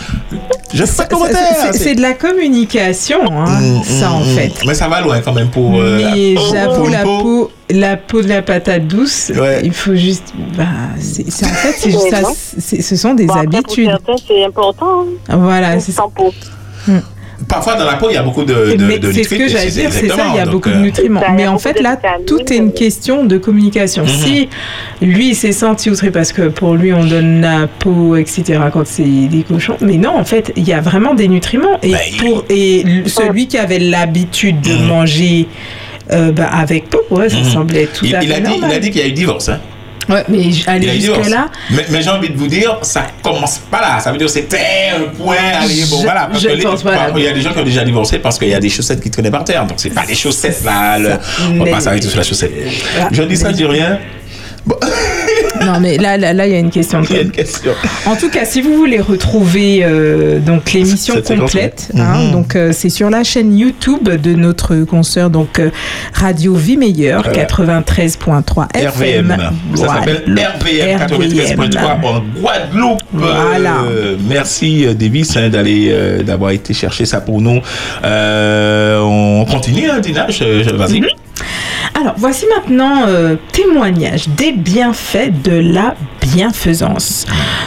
je 0.73 0.85
fais 0.85 0.95
pas 0.97 1.03
de 1.05 1.09
commentaire. 1.09 1.37
c'est- 1.71 1.77
c'est 1.77 1.95
de 1.95 2.01
la 2.01 2.13
communication, 2.13 3.19
hein, 3.31 3.59
Mm, 3.59 3.83
ça 3.83 4.11
en 4.11 4.19
mm, 4.21 4.23
fait. 4.35 4.51
Mais 4.65 4.73
ça 4.73 4.87
va 4.87 5.01
loin 5.01 5.19
quand 5.21 5.33
même 5.33 5.49
pour. 5.49 5.79
euh, 5.79 5.97
Mais 6.13 6.33
la- 6.35 6.41
j'avoue, 6.51 6.75
pour 6.75 6.85
une 6.87 6.91
la 6.93 7.03
peau. 7.03 7.17
peau, 7.21 7.51
la 7.71 7.97
peau 7.97 8.21
de 8.21 8.27
la 8.27 8.41
patate 8.41 8.87
douce, 8.87 9.31
Ouais. 9.35 9.61
il 9.63 9.73
faut 9.73 9.95
juste. 9.95 10.33
Bah, 10.57 10.65
c'est 10.99 11.29
c'est- 11.31 11.45
en 11.45 11.49
fait, 11.49 11.73
c'est 11.77 11.93
Ouais, 11.95 12.09
ça, 12.11 12.21
c'est- 12.59 12.81
ce 12.81 12.95
sont 12.95 13.13
des 13.13 13.25
Bon, 13.25 13.33
après, 13.33 13.47
pour 13.47 13.55
habitudes. 13.59 13.89
certains, 13.89 14.15
c'est 14.27 14.43
important. 14.45 15.05
hein. 15.29 15.37
Voilà, 15.37 15.79
c'est 15.79 15.91
ça. 15.91 16.03
Sans 16.03 16.09
peau. 16.09 16.33
Parfois 17.47 17.75
dans 17.75 17.85
la 17.85 17.93
peau, 17.93 18.07
il 18.09 18.13
y 18.13 18.17
a 18.17 18.23
beaucoup 18.23 18.43
de, 18.43 18.75
de, 18.75 18.85
Mais 18.85 18.99
de 18.99 19.11
c'est 19.11 19.23
ce 19.23 19.29
que 19.35 19.47
j'allais 19.47 19.71
dire, 19.71 19.91
c'est 19.91 20.07
ça, 20.09 20.25
il 20.31 20.35
y 20.35 20.39
a 20.39 20.43
Donc, 20.45 20.53
beaucoup 20.53 20.69
de 20.69 20.75
euh, 20.75 20.79
nutriments. 20.79 21.21
Ça, 21.21 21.27
Mais 21.35 21.47
en 21.47 21.57
fait, 21.57 21.79
là, 21.81 21.97
tout 22.27 22.39
est 22.51 22.57
une 22.57 22.73
question 22.73 23.25
de 23.25 23.37
communication. 23.37 24.03
Mhm. 24.03 24.09
Si 24.09 24.49
lui, 25.01 25.29
il 25.29 25.35
s'est 25.35 25.51
senti 25.51 25.89
outré 25.89 26.11
parce 26.11 26.31
que 26.31 26.49
pour 26.49 26.75
lui, 26.75 26.93
on 26.93 27.03
donne 27.05 27.41
la 27.41 27.67
peau, 27.67 28.15
etc., 28.15 28.43
quand 28.71 28.85
c'est 28.85 29.03
des 29.03 29.43
cochons. 29.43 29.77
Mais 29.81 29.97
non, 29.97 30.17
en 30.17 30.25
fait, 30.25 30.51
il 30.55 30.67
y 30.67 30.73
a 30.73 30.81
vraiment 30.81 31.13
des 31.13 31.27
nutriments. 31.27 31.79
Et, 31.83 31.91
Bah, 31.91 31.97
pour, 32.19 32.45
et 32.49 32.83
celui 33.07 33.47
qui 33.47 33.57
avait 33.57 33.79
l'habitude 33.79 34.61
de 34.61 34.73
Mhm. 34.73 34.85
manger 34.87 35.47
euh, 36.11 36.31
bah, 36.31 36.47
avec 36.51 36.89
peau, 36.89 36.99
ouais, 37.11 37.29
ça 37.29 37.37
Mhm. 37.37 37.43
semblait 37.43 37.85
tout 37.87 38.05
il, 38.05 38.15
à 38.15 38.23
il 38.23 38.29
fait 38.29 38.35
a 38.35 38.39
dit, 38.39 38.51
il 38.57 38.63
a 38.73 38.79
dit 38.79 38.89
qu'il 38.89 39.01
y 39.01 39.03
a 39.03 39.07
eu 39.07 39.11
divorce. 39.11 39.49
Hein. 39.49 39.59
Ouais, 40.09 40.23
mais 40.27 40.39
aller 40.67 40.99
jusque-là, 40.99 41.49
Mais, 41.69 41.85
mais 41.89 42.01
j'ai 42.01 42.09
envie 42.09 42.29
de 42.29 42.37
vous 42.37 42.47
dire, 42.47 42.77
ça 42.81 43.05
commence 43.23 43.59
pas 43.59 43.79
là. 43.81 43.99
Ça 43.99 44.11
veut 44.11 44.17
dire 44.17 44.27
que 44.27 44.33
c'était 44.33 44.57
un 44.97 45.03
point. 45.15 45.35
Allez, 45.61 45.85
bon, 45.85 45.97
Je- 45.99 46.03
voilà. 46.03 46.27
Parce 46.31 46.41
je 46.41 46.47
que 46.49 46.53
les- 46.53 46.63
pense 46.63 46.81
pas 46.83 46.91
là. 46.95 47.09
il 47.15 47.23
y 47.23 47.27
a 47.27 47.31
des 47.31 47.41
gens 47.41 47.53
qui 47.53 47.59
ont 47.59 47.63
déjà 47.63 47.83
divorcé 47.83 48.17
parce 48.19 48.39
qu'il 48.39 48.47
y 48.49 48.55
a 48.55 48.59
des 48.59 48.69
chaussettes 48.69 49.01
qui 49.01 49.11
traînaient 49.11 49.29
par 49.31 49.43
terre. 49.43 49.65
Donc 49.67 49.77
c'est 49.77 49.91
pas 49.91 50.03
les 50.07 50.15
chaussettes 50.15 50.63
là. 50.65 50.97
le- 50.97 51.17
on 51.59 51.63
va 51.65 51.79
s'arrêter 51.79 52.07
sur 52.07 52.17
la 52.17 52.23
chaussette. 52.23 52.51
Je 53.11 53.23
dis 53.23 53.37
ça, 53.37 53.51
je 53.51 53.55
dis 53.57 53.65
rien. 53.65 53.99
non, 55.65 55.79
mais 55.79 55.97
là, 55.97 56.17
là, 56.17 56.33
là, 56.33 56.45
il 56.47 56.53
y 56.53 56.55
a 56.55 56.59
une 56.59 56.69
question 56.69 57.01
de 57.01 57.07
Il 57.09 57.15
y 57.15 57.19
a 57.19 57.21
une 57.23 57.31
question. 57.31 57.71
En 58.05 58.15
tout 58.15 58.29
cas, 58.29 58.45
si 58.45 58.61
vous 58.61 58.75
voulez 58.75 58.99
retrouver 59.01 59.81
euh, 59.83 60.39
donc 60.39 60.71
l'émission 60.73 61.15
complète, 61.21 61.89
ouais. 61.93 62.01
hein, 62.01 62.25
Mhm. 62.25 62.31
donc 62.31 62.55
euh, 62.55 62.71
c'est 62.73 62.89
sur 62.89 63.09
la 63.09 63.23
chaîne 63.23 63.57
YouTube 63.57 64.09
de 64.09 64.33
notre 64.33 64.75
consoeur 64.85 65.29
donc 65.29 65.59
euh, 65.59 65.69
Radio 66.13 66.53
Vie 66.55 66.77
Meilleure 66.77 67.25
Ouais. 67.27 67.33
93.3 67.33 68.67
FM. 68.75 69.31
RVM. 69.31 69.51
Ça 69.75 69.87
s'appelle 69.87 70.23
RVM 70.25 70.99
93.3 70.99 72.05
en 72.05 72.23
Guadeloupe. 72.39 73.01
Voilà. 73.13 73.81
Euh, 73.89 74.15
merci 74.27 74.85
euh, 74.85 74.93
Davis 74.93 75.35
hein, 75.37 75.49
d'aller 75.49 75.89
euh, 75.91 76.23
d'avoir 76.23 76.51
été 76.51 76.73
chercher 76.73 77.05
ça 77.05 77.21
pour 77.21 77.41
nous. 77.41 77.59
Euh, 78.03 78.99
on 79.01 79.45
continue, 79.45 79.89
hein, 79.89 79.99
Dina. 79.99 80.27
je- 80.29 80.63
je- 80.63 80.75
Vas-y. 80.75 81.01
Alors 81.95 82.13
voici 82.17 82.45
maintenant 82.55 83.03
euh, 83.07 83.35
témoignage 83.51 84.29
des 84.29 84.51
bienfaits 84.51 85.31
de 85.43 85.51
la 85.73 85.95
bienfaisance. 86.21 87.25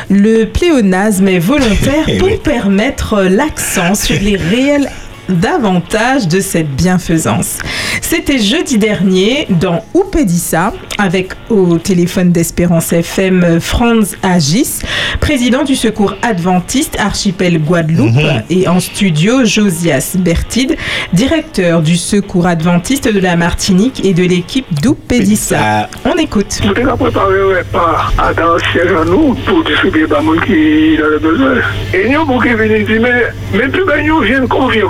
Le 0.08 0.44
pléonasme 0.44 1.28
est 1.28 1.38
volontaire 1.38 2.04
Eh 2.08 2.18
pour 2.18 2.28
oui. 2.28 2.38
permettre 2.42 3.14
euh, 3.14 3.28
l'accent 3.28 3.94
sur 3.94 4.18
les 4.20 4.36
réels 4.36 4.90
davantage 5.32 6.28
de 6.28 6.40
cette 6.40 6.68
bienfaisance. 6.70 7.58
C'était 8.00 8.38
jeudi 8.38 8.78
dernier 8.78 9.46
dans 9.48 9.84
Oupédissa 9.94 10.72
avec 10.98 11.32
au 11.50 11.78
téléphone 11.78 12.32
d'Espérance 12.32 12.92
FM 12.92 13.60
Franz 13.60 14.16
Agis, 14.22 14.80
président 15.20 15.64
du 15.64 15.74
secours 15.76 16.14
adventiste 16.22 16.96
archipel 16.98 17.58
Guadeloupe 17.60 18.12
Mhm. 18.14 18.42
et 18.50 18.68
en 18.68 18.80
studio 18.80 19.44
Josias 19.44 20.16
Bertide, 20.18 20.76
directeur 21.12 21.82
du 21.82 21.96
secours 21.96 22.46
adventiste 22.46 23.12
de 23.12 23.20
la 23.20 23.36
Martinique 23.36 24.04
et 24.04 24.12
de 24.14 24.22
l'équipe 24.24 24.66
d'Oupédissa. 24.82 25.88
On 26.04 26.16
écoute. 26.16 26.60
Nous 26.64 26.88
avons 26.88 26.96
préparé 26.96 27.34
un 27.40 27.58
repas 27.58 28.12
à 28.18 28.34
dans 28.34 28.58
siège 28.72 28.92
à 29.00 29.04
nous 29.04 29.34
pour 29.46 29.64
distribuer 29.64 30.06
monde 30.22 30.40
qui 30.46 30.96
a 30.98 31.18
besoin. 31.18 31.54
Et 31.94 32.08
nous, 32.08 32.24
pour 32.26 32.42
qu'ils 32.42 32.56
viennent 32.56 32.84
dire, 32.84 33.00
mais 33.00 33.58
même 33.58 33.70
plus 33.70 33.84
nous 34.06 34.20
viennent 34.20 34.48
convier 34.48 34.82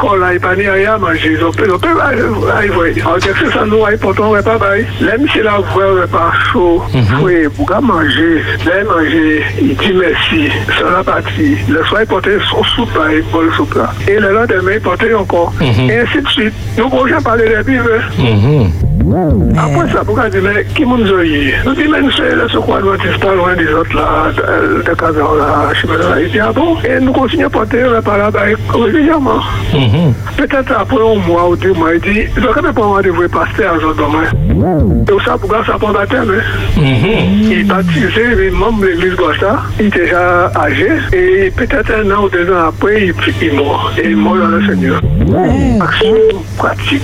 que 3.34 3.50
ça 3.52 3.64
nous 3.64 3.84
a 3.84 3.90
important, 3.90 4.34
un 4.34 4.38
repas, 4.38 4.58
Même 5.00 5.28
si 5.28 5.40
là, 5.42 5.58
vous 5.58 5.72
voyez 5.72 5.90
un 5.90 6.02
repas 6.02 6.32
chaud, 6.52 6.82
oui, 7.22 7.48
pour 7.54 7.68
qu'à 7.68 7.80
manger, 7.80 8.42
là, 8.64 8.84
manger, 8.84 9.42
il 9.60 9.76
dit 9.76 9.94
merci, 9.94 10.50
ça 10.78 10.90
la 10.90 11.04
partie. 11.04 11.56
Le 11.68 11.84
soir, 11.84 12.02
il 12.02 12.06
portait 12.06 12.38
son 12.50 12.62
soupe 12.64 12.94
là, 12.96 13.12
il 13.14 13.22
porte 13.24 13.44
le 13.44 13.52
soupe 13.52 13.74
là. 13.74 13.92
Et 14.08 14.18
le 14.18 14.32
lendemain, 14.32 14.72
il 14.74 14.80
portait 14.80 15.14
encore. 15.14 15.52
Et 15.60 15.98
ainsi 15.98 16.22
de 16.22 16.28
suite. 16.28 16.54
Nous, 16.78 16.88
pour 16.88 17.06
jamais 17.08 17.22
parler 17.22 17.48
des 17.48 17.62
Après 19.58 19.92
ça, 19.92 20.04
pourquoi 20.04 20.28
dire, 20.28 20.42
mais 20.42 20.64
qui 20.74 20.86
nous 20.86 20.94
a 21.14 21.24
eu 21.24 21.54
Nous 21.64 21.74
disons, 21.74 21.90
mais 21.90 22.02
nous, 22.02 22.08
le 22.08 23.18
pas 23.18 23.34
loin 23.34 23.54
des 23.54 23.72
autres, 23.72 23.94
là, 23.94 24.30
de, 24.36 24.82
de 24.82 24.94
Kazan, 24.94 25.34
là, 25.36 25.68
je 25.74 25.80
sais 25.80 25.86
pas, 25.86 25.96
là. 25.96 26.20
Il 26.20 26.30
dit, 26.30 26.40
ah 26.40 26.52
bon. 26.52 26.76
Et 26.84 27.00
nous 27.00 27.12
continuons 27.12 27.46
à 27.46 27.50
porter 27.50 27.80
le 27.80 27.96
repas 27.96 28.16
là-bas 28.16 28.40
régulièrement. 28.72 29.40
Peut-être 30.36 30.72
après 30.78 30.96
un 30.96 31.26
mois 31.26 31.48
ou 31.48 31.56
deux 31.56 31.72
mois, 31.72 31.94
il 31.94 32.00
dit, 32.00 32.22
il 32.36 32.42
faut 32.42 32.52
quand 32.52 32.62
même 32.62 32.74
pas 32.74 32.82
avoir 32.82 33.02
de 33.02 33.10
vrai 33.10 33.28
pasteur, 33.28 33.74
demain. 33.78 35.04
Donc 35.04 35.22
ça, 35.22 35.36
pourquoi 35.38 35.64
ça 35.64 35.72
prend 35.78 35.92
la 35.92 36.06
terre, 36.06 36.22
hein 36.22 36.80
Il 36.80 37.60
est 37.60 37.64
baptisé, 37.64 38.34
les 38.36 38.50
membres 38.50 38.82
de 38.82 38.86
l'église 38.88 39.14
Gosta, 39.16 39.62
il 39.78 39.86
est 39.86 39.90
déjà 39.90 40.50
âgé, 40.56 40.88
et 41.12 41.50
peut-être 41.50 41.90
un 41.92 42.10
an 42.10 42.24
ou 42.24 42.28
deux 42.28 42.50
ans 42.52 42.68
après, 42.68 43.06
il, 43.06 43.14
il 43.40 43.48
est 43.48 43.52
mort. 43.52 43.92
Et 43.98 44.06
il 44.06 44.12
est 44.12 44.14
mort 44.14 44.36
dans 44.36 44.48
le 44.48 44.66
Seigneur. 44.66 45.00
Action 45.80 46.14
pratique 46.56 47.02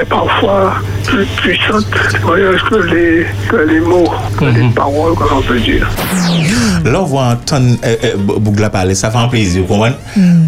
est 0.00 0.04
parfois 0.04 0.74
plus 1.04 1.26
puissante 1.36 1.86
que, 1.90 2.94
les, 2.94 3.26
que 3.48 3.56
les 3.56 3.80
mots, 3.80 4.10
que 4.38 4.44
les 4.44 4.68
paroles, 4.70 5.14
comme 5.14 5.38
on 5.38 5.42
peut 5.42 5.58
dire. 5.60 5.88
Là, 6.84 7.02
on 7.02 7.04
voit 7.04 7.26
un 7.26 7.36
tonne 7.36 7.78
euh, 7.84 7.96
euh, 8.04 8.16
Bougla 8.16 8.70
parler, 8.70 8.94
ça 8.94 9.10
fait 9.10 9.18
un 9.18 9.28
plaisir, 9.28 9.62
vous 9.62 9.74
comprenez? 9.74 9.96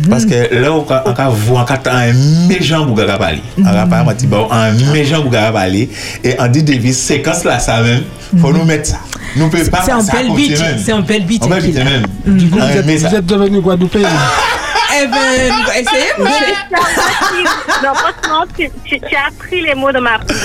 Parce 0.09 0.25
que 0.25 0.55
là, 0.55 0.73
on 0.73 0.83
quand 0.83 1.87
un 1.91 2.13
méchant 2.49 2.87
Bougla 2.87 3.19
parler. 3.19 3.43
Pas 3.63 3.99
un 3.99 4.05
petit 4.07 4.27
bon, 4.27 4.49
un 4.51 4.73
méchant 4.93 5.23
Bougla 5.23 5.53
parler. 5.53 5.89
Et 6.25 6.35
on 6.39 6.47
dit 6.49 6.63
Davis, 6.63 6.99
séquence 6.99 7.45
là, 7.45 7.59
ça 7.59 7.83
même, 7.83 8.03
faut 8.41 8.53
nous 8.53 8.65
mettre 8.65 8.87
ça. 8.91 8.99
Nous 9.37 9.49
peut 9.49 9.59
pas 9.71 9.83
C'est 9.83 9.93
un 9.93 10.03
bel 10.03 10.35
beat, 10.35 10.57
c'est 10.85 10.93
un 10.93 11.01
bel 11.01 11.25
beat 11.25 11.47
même. 11.47 12.05
Un 12.27 12.31
vous 12.31 12.59
êtes, 12.59 12.87
message. 12.87 13.11
vous 13.11 13.17
êtes 13.17 13.27
devenu 13.27 13.61
Guadeloupéen. 13.61 14.09
Suis 14.99 16.53
facile. 16.71 17.47
Non, 17.85 17.95
franchement, 17.95 18.45
tu, 18.57 18.69
tu, 18.85 18.99
tu 19.01 19.15
as 19.17 19.31
pris 19.39 19.61
les 19.63 19.75
mots 19.75 19.93
de 19.93 19.99
ma 20.01 20.19
bouche. 20.19 20.37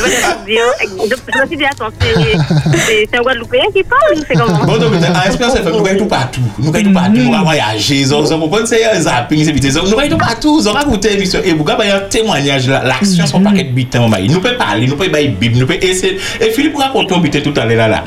Je 0.48 1.42
me 1.42 1.48
suis 1.48 1.58
dit, 1.58 1.66
attends, 1.66 1.90
c'est 2.02 3.18
un 3.18 3.22
Guadeloupéen 3.22 3.64
qui 3.76 3.84
parle 3.84 4.02
ou 4.16 4.22
c'est 4.28 4.36
comment? 4.36 4.64
Bon, 4.66 4.78
donc, 4.78 4.94
à 4.96 5.30
nous 5.72 5.84
gagnons 5.84 6.00
tout 6.00 6.06
partout. 6.06 6.42
Nous 6.60 6.72
gagnons 6.72 6.90
tout 6.90 6.94
partout. 6.94 7.12
Nous 7.18 7.34
avons 7.34 7.44
voyagé. 7.44 8.06
Nous 8.06 8.32
avons 8.32 8.50
compris, 8.50 8.68
c'est 8.68 8.86
un 8.86 9.00
zapping, 9.02 9.44
c'est 9.46 9.52
vite. 9.52 9.64
Nous 9.74 9.96
gagnons 9.98 10.18
tout 10.18 10.18
partout. 10.18 10.62
Nous. 10.62 11.36
Et 11.46 11.54
vous 11.54 11.70
avez 11.70 11.92
un 11.92 12.00
témoignage 12.02 12.68
là. 12.70 12.84
L'action, 12.84 13.26
son 13.26 13.42
paquet 13.42 13.64
de 13.64 13.98
on 14.00 14.12
y- 14.18 14.28
Nous 14.30 14.40
pouvons 14.40 14.56
parler, 14.58 14.88
nous 14.88 14.96
pouvons 14.96 15.10
bailler 15.12 15.30
Bible, 15.30 15.58
nous 15.60 15.66
pouvons 15.66 15.80
essayer. 15.82 16.20
Et 16.40 16.52
Philippe 16.52 16.78
raconte 16.78 17.12
un 17.12 17.20
bitin 17.20 17.40
tout 17.42 17.54
à 17.58 17.66
l'heure 17.66 17.78
là. 17.78 17.88
là. 17.88 18.04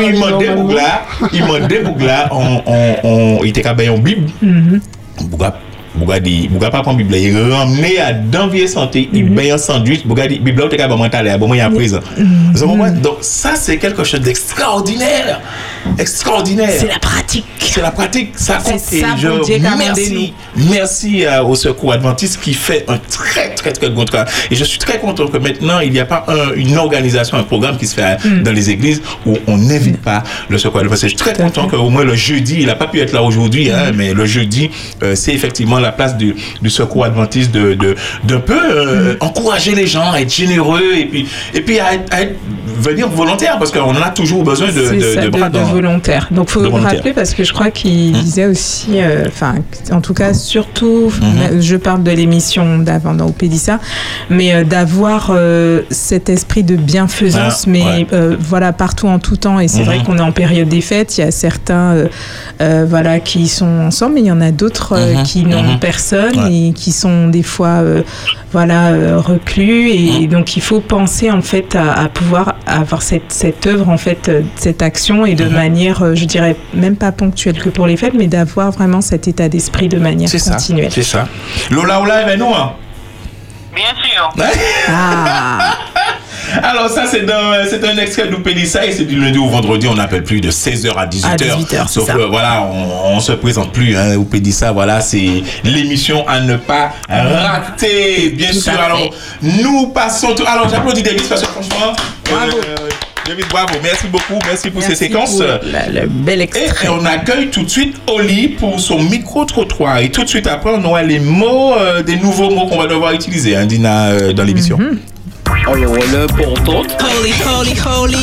Il 0.00 0.18
m'a. 0.18 0.26
Bougla, 0.54 1.02
il 1.32 1.44
m'a 1.44 1.58
Bougla, 1.82 2.28
on, 2.32 2.62
on, 2.66 2.96
on, 3.04 3.38
il 3.44 3.48
était 3.50 3.62
qu'à 3.62 3.74
bailler 3.74 3.90
en 3.90 3.98
Bible. 3.98 4.30
Bougla, 5.28 5.60
Bougla 5.94 6.20
dit, 6.20 6.48
Bougla 6.48 6.70
pas 6.70 6.82
prendre 6.82 6.98
Bible, 6.98 7.14
il 7.16 7.36
ramené 7.52 7.98
à 7.98 8.12
d'envier 8.12 8.66
santé, 8.66 9.08
il 9.12 9.28
baille 9.30 9.50
un 9.50 9.58
sandwich, 9.58 10.04
Bougla 10.06 10.26
dit, 10.26 10.38
Bible, 10.38 10.62
bon, 10.88 11.08
t'as 11.10 11.22
l'air, 11.22 11.38
bon, 11.38 11.46
moi, 11.48 11.56
il 11.56 11.58
y 11.60 11.62
a 11.62 11.70
présent. 11.70 12.00
Vous 12.54 12.66
comprenez? 12.66 12.98
Donc, 13.00 13.18
ça, 13.20 13.54
c'est 13.56 13.76
quelque 13.78 14.02
chose 14.04 14.20
d'extraordinaire. 14.20 15.40
Extraordinaire. 15.98 16.70
C'est 16.78 16.86
la 16.88 16.98
pratique. 16.98 17.44
C'est 17.58 17.80
la 17.82 17.90
pratique, 17.90 18.32
ça 18.36 18.58
compte. 18.58 18.80
Et 18.92 19.02
je 19.18 19.28
merci, 19.78 20.34
merci 20.56 21.24
euh, 21.24 21.42
au 21.42 21.54
Secours 21.54 21.92
Adventiste 21.92 22.40
qui 22.40 22.54
fait 22.54 22.84
un 22.88 22.98
très 22.98 23.54
très 23.54 23.72
très 23.72 23.88
bon 23.90 24.04
travail. 24.04 24.30
Et 24.50 24.54
je 24.56 24.64
suis 24.64 24.78
très 24.78 24.98
content 24.98 25.26
que 25.26 25.38
maintenant 25.38 25.80
il 25.80 25.90
n'y 25.92 25.98
a 26.00 26.04
pas 26.04 26.24
un- 26.28 26.54
une 26.54 26.76
organisation, 26.76 27.36
un 27.38 27.42
programme 27.42 27.76
qui 27.78 27.86
se 27.86 27.94
fait 27.94 28.02
Mm. 28.24 28.42
dans 28.42 28.52
les 28.52 28.70
églises 28.70 29.00
où 29.26 29.36
on 29.46 29.56
n'invite 29.56 29.98
pas 30.02 30.22
le 30.48 30.58
Secours 30.58 30.80
Adventiste. 30.80 31.02
Je 31.04 31.08
suis 31.08 31.16
très 31.16 31.32
content 31.34 31.66
qu'au 31.68 31.88
moins 31.88 32.04
le 32.04 32.14
jeudi, 32.14 32.56
il 32.60 32.66
n'a 32.66 32.74
pas 32.74 32.86
pu 32.86 33.00
être 33.00 33.12
là 33.12 33.22
aujourd'hui, 33.22 33.70
hein, 33.70 33.92
mais 33.94 34.12
le 34.12 34.26
jeudi, 34.26 34.70
euh, 35.02 35.14
c'est 35.14 35.32
effectivement 35.32 35.78
la 35.82 35.92
place 35.92 36.16
du, 36.16 36.34
du 36.60 36.70
Secours 36.70 37.04
Adventiste 37.04 37.52
de 37.52 37.74
de 38.24 38.36
peu 38.36 38.58
euh, 38.58 39.14
encourager 39.20 39.74
les 39.74 39.86
gens 39.86 40.10
à 40.12 40.20
être 40.20 40.32
généreux 40.34 40.82
et 40.96 41.04
puis 41.06 41.26
et 41.54 41.60
puis 41.60 41.78
à, 41.80 41.94
être- 41.94 42.12
à 42.14 42.22
être- 42.22 42.36
venir 42.78 43.08
volontaire 43.08 43.58
parce 43.58 43.70
qu'on 43.70 43.80
en 43.90 44.02
a 44.02 44.10
toujours 44.10 44.42
besoin 44.44 44.68
de, 44.68 44.72
de, 44.72 45.00
ça, 45.14 45.20
de 45.20 45.26
de, 45.26 45.30
bras 45.30 45.48
de 45.48 45.58
dans- 45.58 45.64
volontaires. 45.64 46.28
Donc, 46.30 46.48
faut 46.48 46.60
le 46.62 46.68
rappeler 46.68 47.12
parce 47.12 47.34
que 47.34 47.44
je 47.44 47.52
crois 47.52 47.70
qu'il 47.70 48.12
disait 48.12 48.46
aussi, 48.46 48.92
euh, 48.94 49.24
enfin, 49.28 49.56
en 49.92 50.00
tout 50.00 50.14
cas, 50.14 50.32
surtout, 50.34 51.12
je 51.60 51.76
parle 51.76 52.02
de 52.02 52.10
l'émission 52.10 52.78
d'avant 52.78 53.14
dans 53.14 53.26
Opédissa, 53.26 53.78
mais 54.30 54.54
euh, 54.54 54.64
d'avoir 54.64 55.30
euh, 55.30 55.82
cet 55.90 56.28
esprit 56.28 56.62
de 56.62 56.76
bienfaisance, 56.76 57.64
Ah, 57.66 57.70
mais 57.70 57.82
ouais. 57.84 58.06
euh, 58.12 58.36
voilà, 58.40 58.72
partout 58.72 59.06
en 59.06 59.18
tout 59.18 59.36
temps. 59.36 59.60
Et 59.60 59.68
c'est 59.68 59.82
vrai 59.82 60.00
qu'on 60.04 60.16
est 60.18 60.22
en 60.22 60.32
période 60.32 60.68
des 60.68 60.80
fêtes. 60.80 61.18
Il 61.18 61.20
y 61.22 61.24
a 61.24 61.30
certains, 61.30 61.92
euh, 61.94 62.08
euh, 62.60 62.86
voilà, 62.88 63.20
qui 63.20 63.48
sont 63.48 63.66
ensemble, 63.80 64.14
mais 64.14 64.20
il 64.22 64.26
y 64.26 64.32
en 64.32 64.40
a 64.40 64.50
d'autres 64.50 64.94
euh, 64.96 65.22
qui 65.24 65.44
n'ont 65.44 65.71
mhm. 65.72 65.78
personne 65.80 66.38
Ouais. 66.44 66.68
et 66.68 66.72
qui 66.72 66.92
sont 66.92 67.28
des 67.28 67.42
fois, 67.42 67.80
euh, 67.82 68.02
voilà, 68.52 68.88
euh, 68.92 69.18
reclus. 69.18 69.90
Et 69.90 70.26
donc, 70.26 70.56
il 70.56 70.62
faut 70.62 70.80
penser 70.80 71.30
en 71.30 71.42
fait 71.42 71.74
à, 71.76 71.92
à 71.92 72.08
pouvoir 72.08 72.54
avoir 72.66 73.02
cette, 73.02 73.30
cette 73.32 73.66
œuvre, 73.66 73.88
en 73.88 73.98
fait, 73.98 74.28
euh, 74.28 74.42
cette 74.56 74.82
action 74.82 75.24
et 75.26 75.34
de 75.34 75.44
Mhm. 75.44 75.52
manière, 75.52 76.14
je 76.14 76.24
dirais, 76.24 76.56
même 76.74 76.96
pas 76.96 77.12
ponctuelle 77.12 77.58
que 77.58 77.68
pour 77.68 77.86
les 77.86 77.96
fêtes, 77.96 78.14
mais 78.14 78.26
d'avoir 78.28 78.70
vraiment 78.70 79.00
cet 79.00 79.28
état 79.28 79.48
d'esprit 79.48 79.88
de 79.88 79.98
manière 79.98 80.30
continuelle. 80.30 80.90
c'est 80.92 81.02
ça. 81.02 81.28
Lola, 81.70 81.98
Lola, 82.00 82.14
avec 82.24 82.38
nous, 82.38 82.46
hein? 82.54 82.72
Bien 83.74 83.94
sûr. 84.02 84.30
Ah, 84.88 85.76
Alors 86.62 86.88
ça 86.90 87.06
c'est 87.06 87.30
un, 87.30 87.64
c'est 87.68 87.82
un 87.84 87.96
extrait 87.96 88.28
de 88.28 88.36
et 88.52 88.92
c'est 88.92 89.04
du 89.04 89.18
lundi 89.18 89.38
au 89.38 89.48
vendredi, 89.48 89.86
on 89.88 89.94
n'appelle 89.94 90.24
plus 90.24 90.40
de 90.40 90.50
16h 90.50 90.92
à 90.96 91.06
18h. 91.06 91.26
À 91.26 91.36
18h, 91.36 91.82
c'est 91.86 91.88
Sauf 91.88 92.06
ça. 92.06 92.12
que 92.14 92.22
voilà, 92.22 92.62
on, 92.62 93.14
on 93.16 93.20
se 93.20 93.32
présente 93.32 93.72
plus 93.72 93.96
hein, 93.96 94.16
au 94.16 94.24
Pédissa, 94.24 94.72
voilà, 94.72 95.00
c'est 95.00 95.42
l'émission 95.64 96.26
à 96.28 96.40
ne 96.40 96.56
pas 96.56 96.92
rater. 97.08 98.30
Bien 98.36 98.50
Tout 98.50 98.60
sûr, 98.60 98.72
alors 98.78 99.00
nous 99.40 99.86
passons 99.88 100.34
tout. 100.34 100.44
Alors 100.46 100.68
j'applaudis 100.68 101.02
David 101.02 101.26
parce 101.28 101.40
que 101.42 101.48
franchement, 101.48 101.92
Bravo. 102.30 102.56
euh, 102.58 102.81
David, 103.26 103.44
bravo, 103.50 103.74
merci 103.82 104.08
beaucoup, 104.08 104.38
merci 104.44 104.70
pour 104.70 104.80
Merci 104.80 104.96
ces 104.96 105.06
séquences. 105.06 105.36
pour 105.36 105.44
la- 105.70 105.88
le 105.88 106.06
bel 106.08 106.40
extrait. 106.40 106.86
Et 106.86 106.88
on 106.88 107.04
accueille 107.04 107.50
tout 107.50 107.62
de 107.62 107.68
suite 107.70 107.94
Oli 108.12 108.48
pour 108.48 108.80
son 108.80 108.98
micro-trottoir. 109.00 109.98
Et 109.98 110.10
tout 110.10 110.24
de 110.24 110.28
suite 110.28 110.46
après, 110.48 110.70
on 110.74 110.84
aura 110.84 111.02
les 111.04 111.20
mots, 111.20 111.74
euh, 111.74 112.02
des 112.02 112.16
nouveaux 112.16 112.50
mots 112.50 112.66
qu'on 112.66 112.78
va 112.78 112.88
devoir 112.88 113.12
utiliser, 113.12 113.54
hein, 113.54 113.64
Dina, 113.66 114.08
euh, 114.08 114.32
dans 114.32 114.42
l'émission. 114.42 114.76
Mhm. 114.76 114.98
Alors, 115.68 115.94
l'important, 116.12 116.80
Holy, 116.80 117.32
holy, 117.46 117.74
holy, 117.86 118.16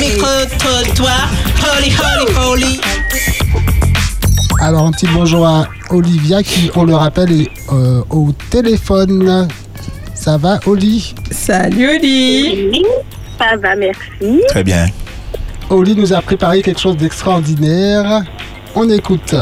micro-trottoir, 0.00 1.30
holy, 1.76 1.92
holy, 1.92 2.36
holy. 2.36 2.80
Alors 4.60 4.86
un 4.86 4.90
petit 4.92 5.06
bonjour 5.14 5.46
à 5.46 5.68
Olivia 5.90 6.42
qui, 6.42 6.70
on 6.74 6.84
le 6.84 6.94
rappelle, 6.94 7.32
est 7.42 7.48
euh, 7.72 8.02
au 8.10 8.30
téléphone. 8.50 9.46
Ça 10.14 10.36
va, 10.36 10.58
Oli? 10.66 11.14
Salut 11.30 11.88
Oli 11.96 12.68
Oui, 12.72 12.82
ça 13.40 13.56
va, 13.56 13.74
merci. 13.74 14.42
Très 14.48 14.64
bien. 14.64 14.86
Oli 15.70 15.94
nous 15.94 16.12
a 16.12 16.20
préparé 16.20 16.62
quelque 16.62 16.80
chose 16.80 16.96
d'extraordinaire. 16.96 18.22
On 18.74 18.88
écoute. 18.90 19.34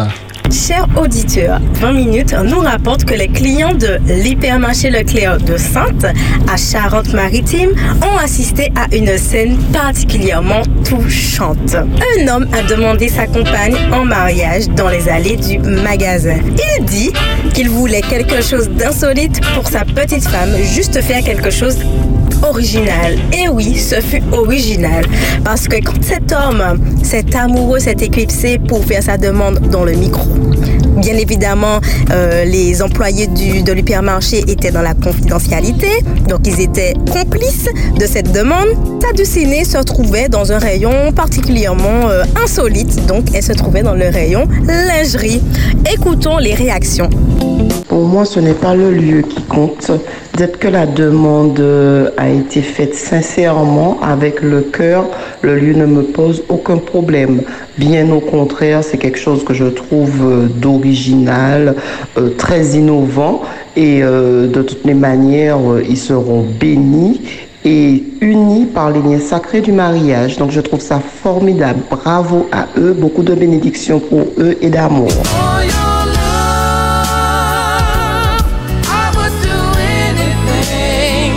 Chers 0.51 0.87
auditeurs, 0.97 1.61
20 1.75 1.93
minutes 1.93 2.35
nous 2.45 2.61
rapporte 2.61 3.05
que 3.05 3.13
les 3.13 3.29
clients 3.29 3.75
de 3.75 3.99
l'hypermarché 4.07 4.89
Leclerc 4.89 5.39
de 5.39 5.59
Sainte 5.59 6.07
à 6.51 6.57
Charente-Maritime 6.57 7.73
ont 8.03 8.17
assisté 8.17 8.73
à 8.75 8.95
une 8.95 9.19
scène 9.19 9.59
particulièrement 9.75 10.63
touchante. 10.89 11.75
Un 11.75 12.29
homme 12.29 12.49
a 12.55 12.63
demandé 12.63 13.09
sa 13.09 13.27
compagne 13.27 13.77
en 13.93 14.07
mariage 14.07 14.69
dans 14.69 14.89
les 14.89 15.11
allées 15.11 15.37
du 15.37 15.59
magasin. 15.59 16.39
Il 16.79 16.85
dit 16.87 17.13
qu'il 17.53 17.69
voulait 17.69 18.03
quelque 18.03 18.43
chose 18.43 18.71
d'insolite 18.71 19.43
pour 19.55 19.69
sa 19.69 19.85
petite 19.85 20.27
femme, 20.27 20.57
juste 20.63 20.99
faire 21.03 21.23
quelque 21.23 21.51
chose 21.51 21.77
original. 22.43 23.19
Et 23.33 23.49
oui, 23.49 23.77
ce 23.77 24.01
fut 24.01 24.23
original. 24.33 25.05
Parce 25.45 25.69
que 25.69 25.83
quand 25.83 26.03
cet 26.03 26.33
homme, 26.33 26.63
cet 27.03 27.35
amoureux 27.35 27.79
s'est 27.79 27.97
éclipsé 28.01 28.59
pour 28.59 28.85
faire 28.85 29.03
sa 29.03 29.17
demande 29.17 29.59
dans 29.71 29.85
le 29.85 29.93
micro, 29.93 30.29
bien 30.99 31.17
évidemment, 31.17 31.81
euh, 32.11 32.45
les 32.45 32.83
employés 32.83 33.27
du, 33.27 33.63
de 33.63 33.73
l'hypermarché 33.73 34.45
étaient 34.49 34.71
dans 34.71 34.83
la 34.83 34.95
confidentialité, 34.95 35.89
donc 36.29 36.41
ils 36.47 36.61
étaient 36.61 36.95
complices 37.11 37.69
de 37.99 38.07
cette 38.07 38.33
demande. 38.33 38.69
Sadducine 39.03 39.65
se 39.65 39.79
trouvait 39.79 40.29
dans 40.29 40.53
un 40.53 40.59
rayon 40.59 41.13
particulièrement 41.13 42.09
euh, 42.09 42.25
insolite, 42.43 43.07
donc 43.07 43.27
elle 43.35 43.43
se 43.43 43.53
trouvait 43.53 43.83
dans 43.83 43.95
le 43.95 44.09
rayon 44.09 44.47
lingerie. 44.67 45.41
Écoutons 45.93 46.39
les 46.39 46.55
réactions. 46.55 47.09
Pour 47.89 48.05
moi, 48.05 48.27
ce 48.27 48.39
n'est 48.39 48.53
pas 48.53 48.75
le 48.75 48.91
lieu 48.91 49.23
qui 49.23 49.43
compte. 49.43 49.91
Dès 50.37 50.49
que 50.49 50.69
la 50.69 50.87
demande 50.87 51.59
euh, 51.59 52.11
a 52.17 52.29
été 52.29 52.61
faite 52.61 52.95
sincèrement, 52.95 53.99
avec 54.03 54.41
le 54.41 54.61
cœur, 54.61 55.07
le 55.43 55.59
lieu 55.59 55.73
ne 55.73 55.87
me 55.87 56.03
pose 56.03 56.45
aucun 56.49 56.77
problème. 56.77 57.43
Bien 57.77 58.09
au 58.13 58.21
contraire, 58.21 58.85
c'est 58.85 58.99
quelque 58.99 59.19
chose 59.19 59.43
que 59.45 59.55
je 59.55 59.65
trouve 59.65 60.23
euh, 60.23 60.49
euh, 62.17 62.31
très 62.37 62.77
innovant. 62.77 63.43
Et 63.77 64.03
euh, 64.03 64.49
de 64.49 64.63
toutes 64.63 64.85
les 64.85 64.95
manières, 64.95 65.59
euh, 65.59 65.83
ils 65.89 65.97
seront 65.97 66.45
bénis 66.59 67.21
et 67.65 68.03
unis 68.21 68.67
par 68.67 68.91
les 68.91 69.01
liens 69.01 69.21
sacrés 69.21 69.61
du 69.61 69.73
mariage. 69.73 70.37
Donc 70.37 70.51
je 70.51 70.61
trouve 70.61 70.81
ça 70.81 71.01
formidable. 71.01 71.81
Bravo 71.91 72.49
à 72.51 72.67
eux, 72.77 72.93
beaucoup 72.93 73.23
de 73.23 73.35
bénédictions 73.35 74.01
pour 74.01 74.27
eux 74.39 74.57
et 74.61 74.71
d'amour. 74.71 75.09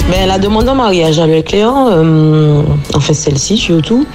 Ben, 0.09 0.27
la 0.27 0.39
demande 0.39 0.67
en 0.67 0.75
mariage 0.75 1.19
à 1.19 1.27
Leclerc, 1.27 1.73
euh, 1.73 2.63
enfin 2.93 3.13
celle-ci 3.13 3.55
surtout, 3.57 4.05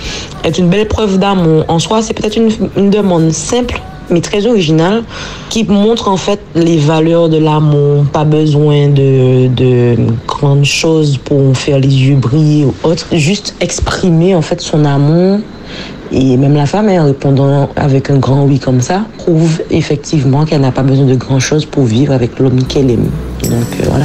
est 0.45 0.59
une 0.59 0.69
belle 0.69 0.89
preuve 0.89 1.19
d'amour. 1.19 1.65
En 1.69 1.79
soi, 1.79 2.03
c'est 2.03 2.13
peut-être 2.13 2.37
une 2.37 2.91
demande 2.91 3.31
simple, 3.31 3.81
mais 4.11 4.21
très 4.21 4.47
originale, 4.47 5.03
qui 5.51 5.65
montre 5.65 6.09
en 6.09 6.17
fait 6.17 6.41
les 6.55 6.79
valeurs 6.79 7.29
de 7.29 7.39
l'amour. 7.39 8.05
Pas 8.13 8.25
besoin 8.25 8.89
de, 8.89 9.49
de 9.49 9.97
grandes 10.27 10.65
choses 10.65 11.19
pour 11.19 11.57
faire 11.57 11.79
les 11.79 11.89
yeux 11.89 12.17
briller 12.17 12.65
ou 12.65 12.75
autre. 12.83 13.07
Juste 13.13 13.55
exprimer 13.61 14.35
en 14.35 14.43
fait 14.43 14.61
son 14.61 14.85
amour. 14.85 15.41
Et 16.13 16.37
même 16.37 16.55
la 16.55 16.67
femme, 16.67 16.89
en 16.89 17.05
répondant 17.05 17.69
avec 17.75 18.11
un 18.11 18.19
grand 18.19 18.45
oui 18.45 18.61
comme 18.61 18.81
ça, 18.81 19.03
prouve 19.19 19.61
effectivement 19.71 20.45
qu'elle 20.45 20.61
n'a 20.61 20.71
pas 20.71 20.85
besoin 20.85 21.07
de 21.07 21.17
grand 21.17 21.41
chose 21.41 21.65
pour 21.65 21.85
vivre 21.85 22.13
avec 22.13 22.39
l'homme 22.39 22.63
qu'elle 22.65 22.91
aime. 22.91 23.11
Donc 23.43 23.53
euh, 23.53 23.87
voilà. 23.89 24.05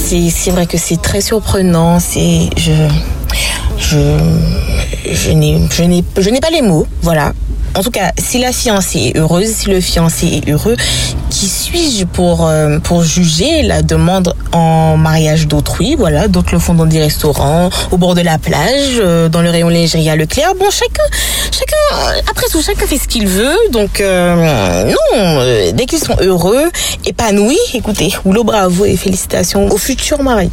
C'est 0.00 0.50
vrai 0.50 0.66
que 0.66 0.78
c'est 0.78 1.00
très 1.00 1.20
surprenant. 1.20 2.00
C'est 2.00 2.48
je 2.56 2.72
je 3.78 5.30
n'ai 5.30 5.60
je 5.70 5.82
n'ai 5.82 6.04
je 6.18 6.30
n'ai 6.30 6.40
pas 6.40 6.50
les 6.50 6.62
mots. 6.62 6.86
Voilà. 7.02 7.32
En 7.76 7.82
tout 7.82 7.92
cas, 7.92 8.10
si 8.18 8.38
la 8.38 8.52
fiancée 8.52 9.12
est 9.14 9.16
heureuse, 9.16 9.48
si 9.48 9.68
le 9.68 9.80
fiancé 9.80 10.26
est 10.26 10.50
heureux, 10.50 10.76
qui 11.40 11.48
suis-je 11.48 12.04
pour 12.04 12.46
euh, 12.46 12.78
pour 12.80 13.02
juger 13.02 13.62
la 13.62 13.80
demande 13.80 14.34
en 14.52 14.98
mariage 14.98 15.46
d'autrui? 15.46 15.94
Voilà, 15.96 16.28
d'autres 16.28 16.52
le 16.52 16.58
font 16.58 16.74
dans 16.74 16.84
des 16.84 17.00
restaurants, 17.00 17.70
au 17.90 17.96
bord 17.96 18.14
de 18.14 18.20
la 18.20 18.36
plage, 18.36 18.98
euh, 18.98 19.30
dans 19.30 19.40
le 19.40 19.48
rayon 19.48 19.70
lingerie 19.70 20.10
à 20.10 20.16
Leclerc. 20.16 20.52
Bon, 20.58 20.66
chacun 20.70 21.02
chacun 21.50 21.76
euh, 21.94 22.20
après 22.30 22.44
tout, 22.50 22.60
chacun 22.60 22.86
fait 22.86 22.98
ce 22.98 23.08
qu'il 23.08 23.26
veut. 23.26 23.56
Donc 23.72 24.00
non, 24.02 25.72
dès 25.72 25.86
qu'ils 25.86 26.04
sont 26.04 26.16
heureux, 26.20 26.70
épanouis, 27.06 27.56
écoutez, 27.72 28.12
rouleau 28.22 28.44
bravo 28.44 28.84
et 28.84 28.98
félicitations 28.98 29.66
aux 29.72 29.78
futurs 29.78 30.22
mariés. 30.22 30.50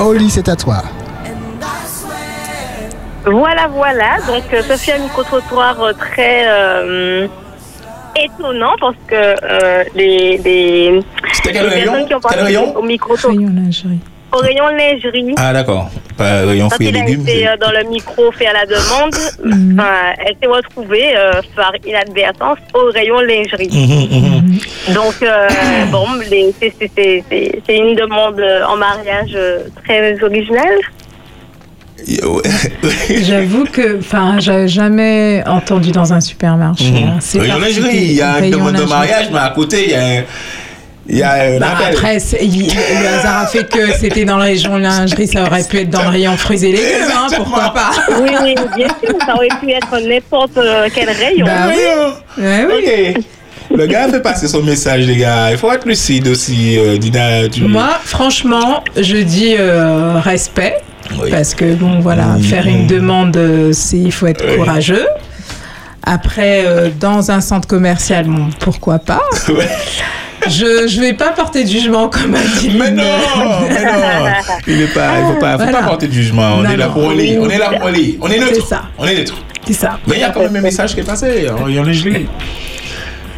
Oli, 0.00 0.30
c'est 0.30 0.48
à 0.48 0.56
toi. 0.56 0.82
Voilà, 3.24 3.68
voilà. 3.68 4.16
Donc, 4.26 4.42
euh, 4.52 4.62
ça 4.62 4.76
fait 4.76 4.92
un 4.94 4.98
micro-trottoir 4.98 5.80
euh, 5.80 5.92
très 5.92 6.44
euh, 6.46 7.28
étonnant 8.16 8.72
parce 8.80 8.96
que 9.06 9.14
euh, 9.14 9.84
les, 9.94 10.38
les, 10.38 11.00
C'était 11.32 11.52
quel 11.52 11.64
les 11.64 11.68
rayon 11.70 11.92
personnes 11.92 12.08
qui 12.08 12.14
ont 12.14 12.20
rayon 12.44 12.76
au 12.76 12.82
micro 12.82 13.14
au 14.34 14.38
rayon 14.38 14.68
lingerie. 14.68 15.34
Ah 15.36 15.52
d'accord, 15.52 15.90
pas 16.16 16.40
rayon 16.46 16.70
fruits 16.70 16.88
et 16.88 16.92
légumes. 16.92 17.20
été 17.28 17.46
euh, 17.48 17.56
dans 17.58 17.70
le 17.70 17.84
micro 17.88 18.32
faire 18.32 18.54
la 18.54 18.64
demande, 18.64 19.14
Mhm. 19.44 19.78
enfin, 19.78 19.92
elle 20.24 20.34
s'est 20.40 20.48
retrouvée 20.48 21.14
euh, 21.16 21.32
par 21.54 21.72
inadvertance 21.86 22.56
au 22.74 22.86
rayon 22.90 23.20
lingerie. 23.20 23.68
Mhm, 23.70 24.94
Donc, 24.94 25.14
euh, 25.22 25.48
bon, 25.92 26.06
les- 26.30 26.54
c'est- 26.58 26.72
c'est- 26.78 26.90
c'est 26.96 27.24
c'est- 27.28 27.62
c'est 27.66 27.76
une 27.76 27.94
demande 27.94 28.42
en 28.66 28.76
mariage 28.76 29.36
très 29.84 30.22
originale. 30.22 30.78
J'avoue 33.22 33.64
que, 33.64 33.98
enfin, 33.98 34.36
j'avais 34.38 34.68
jamais 34.68 35.42
entendu 35.46 35.90
dans 35.92 36.12
un 36.12 36.20
supermarché. 36.20 37.04
Hein. 37.06 37.16
C'est 37.20 37.38
lingerie, 37.46 37.96
il 37.96 38.12
y 38.12 38.22
a 38.22 38.38
une 38.38 38.44
Rayon 38.44 38.58
demande 38.58 38.76
de 38.76 38.84
mariage, 38.84 39.26
mais 39.32 39.38
à 39.38 39.50
côté, 39.54 39.84
il 39.86 39.90
y 39.90 39.94
a 39.94 40.04
un, 40.04 40.22
il 41.08 41.18
y 41.18 41.22
a 41.22 41.32
un 41.32 41.58
Bah, 41.58 41.66
après, 41.88 42.18
il- 42.40 42.66
le 42.68 43.18
hasard 43.18 43.42
a 43.42 43.46
fait 43.46 43.68
que 43.68 43.92
c'était 43.98 44.24
dans 44.24 44.36
le 44.36 44.42
rayon 44.42 44.76
lingerie, 44.78 45.26
ça 45.26 45.42
aurait 45.42 45.64
pu 45.64 45.78
être 45.78 45.90
dans 45.90 46.02
le 46.02 46.08
rayon 46.08 46.36
fruits 46.36 46.64
et 46.64 46.72
légumes, 46.72 47.10
hein, 47.14 47.26
pourquoi 47.36 47.72
pas 47.74 47.90
Oui, 48.20 48.30
oui, 48.42 48.54
bien 48.76 48.88
sûr, 48.88 49.14
ça 49.26 49.34
aurait 49.34 49.48
pu 49.60 49.70
être 49.70 49.98
n'importe 50.08 50.56
euh, 50.58 50.88
quel 50.94 51.10
rayon. 51.10 51.46
Bah 51.46 51.68
oui. 51.68 52.42
Ouais, 52.44 52.66
oui. 52.68 53.14
Ok. 53.16 53.24
Le 53.74 53.86
gars 53.86 54.06
fait 54.08 54.20
passer 54.20 54.48
son 54.48 54.62
message, 54.62 55.06
les 55.06 55.16
gars. 55.16 55.50
Il 55.50 55.56
faut 55.56 55.72
être 55.72 55.86
lucide 55.86 56.28
aussi, 56.28 56.76
euh, 56.78 56.98
Dina. 56.98 57.48
Tu... 57.48 57.62
Moi, 57.62 57.88
franchement, 58.04 58.84
je 59.00 59.16
dis 59.16 59.54
euh, 59.58 60.18
respect. 60.20 60.76
Parce 61.30 61.54
que, 61.54 61.74
bon, 61.74 62.00
voilà, 62.00 62.36
faire 62.42 62.66
une 62.66 62.86
demande, 62.86 63.36
euh, 63.36 63.72
c'est 63.72 63.98
il 63.98 64.12
faut 64.12 64.26
être 64.26 64.44
Oui. 64.46 64.56
courageux. 64.56 65.06
Après, 66.04 66.64
euh, 66.66 66.88
dans 66.98 67.30
un 67.30 67.40
centre 67.40 67.68
commercial, 67.68 68.26
bon, 68.26 68.48
pourquoi 68.58 68.98
pas 68.98 69.22
Je 70.48 70.84
ne 70.96 71.00
vais 71.00 71.12
pas 71.12 71.28
porter 71.30 71.62
de 71.62 71.68
jugement 71.68 72.08
comme 72.08 72.34
a 72.34 72.40
dit 72.58 72.70
Mais 72.76 72.90
non, 72.90 73.04
mais 73.68 73.84
non. 73.84 74.30
Il 74.66 74.82
est 74.82 74.92
pas, 74.92 75.10
il 75.20 75.24
faut 75.34 75.38
pas, 75.40 75.52
faut 75.52 75.62
Voilà. 75.62 75.78
pas 75.78 75.86
porter 75.86 76.08
de 76.08 76.12
jugement. 76.12 76.54
On 76.56 76.62
Non, 76.62 76.70
est 76.70 76.76
là 76.76 76.88
non. 76.88 76.92
pour 76.94 77.12
lire. 77.12 77.40
On 77.40 77.48
est 77.48 77.58
là 77.58 77.70
pour 77.78 77.88
lire. 77.90 78.14
On 78.20 78.28
est 78.28 78.38
neutre. 78.40 78.54
C'est 78.56 78.60
ça. 78.68 78.82
On 78.98 79.06
est 79.06 79.14
neutre. 79.14 79.36
C'est 79.64 79.72
ça. 79.74 79.98
Mais 80.08 80.16
il 80.16 80.20
y 80.20 80.24
a 80.24 80.30
quand 80.30 80.40
même 80.40 80.56
un 80.56 80.60
message 80.60 80.94
qui 80.94 81.00
est 81.00 81.04
passé. 81.04 81.48
En 81.48 81.62
rayon 81.64 81.84
lingerie. 81.84 82.26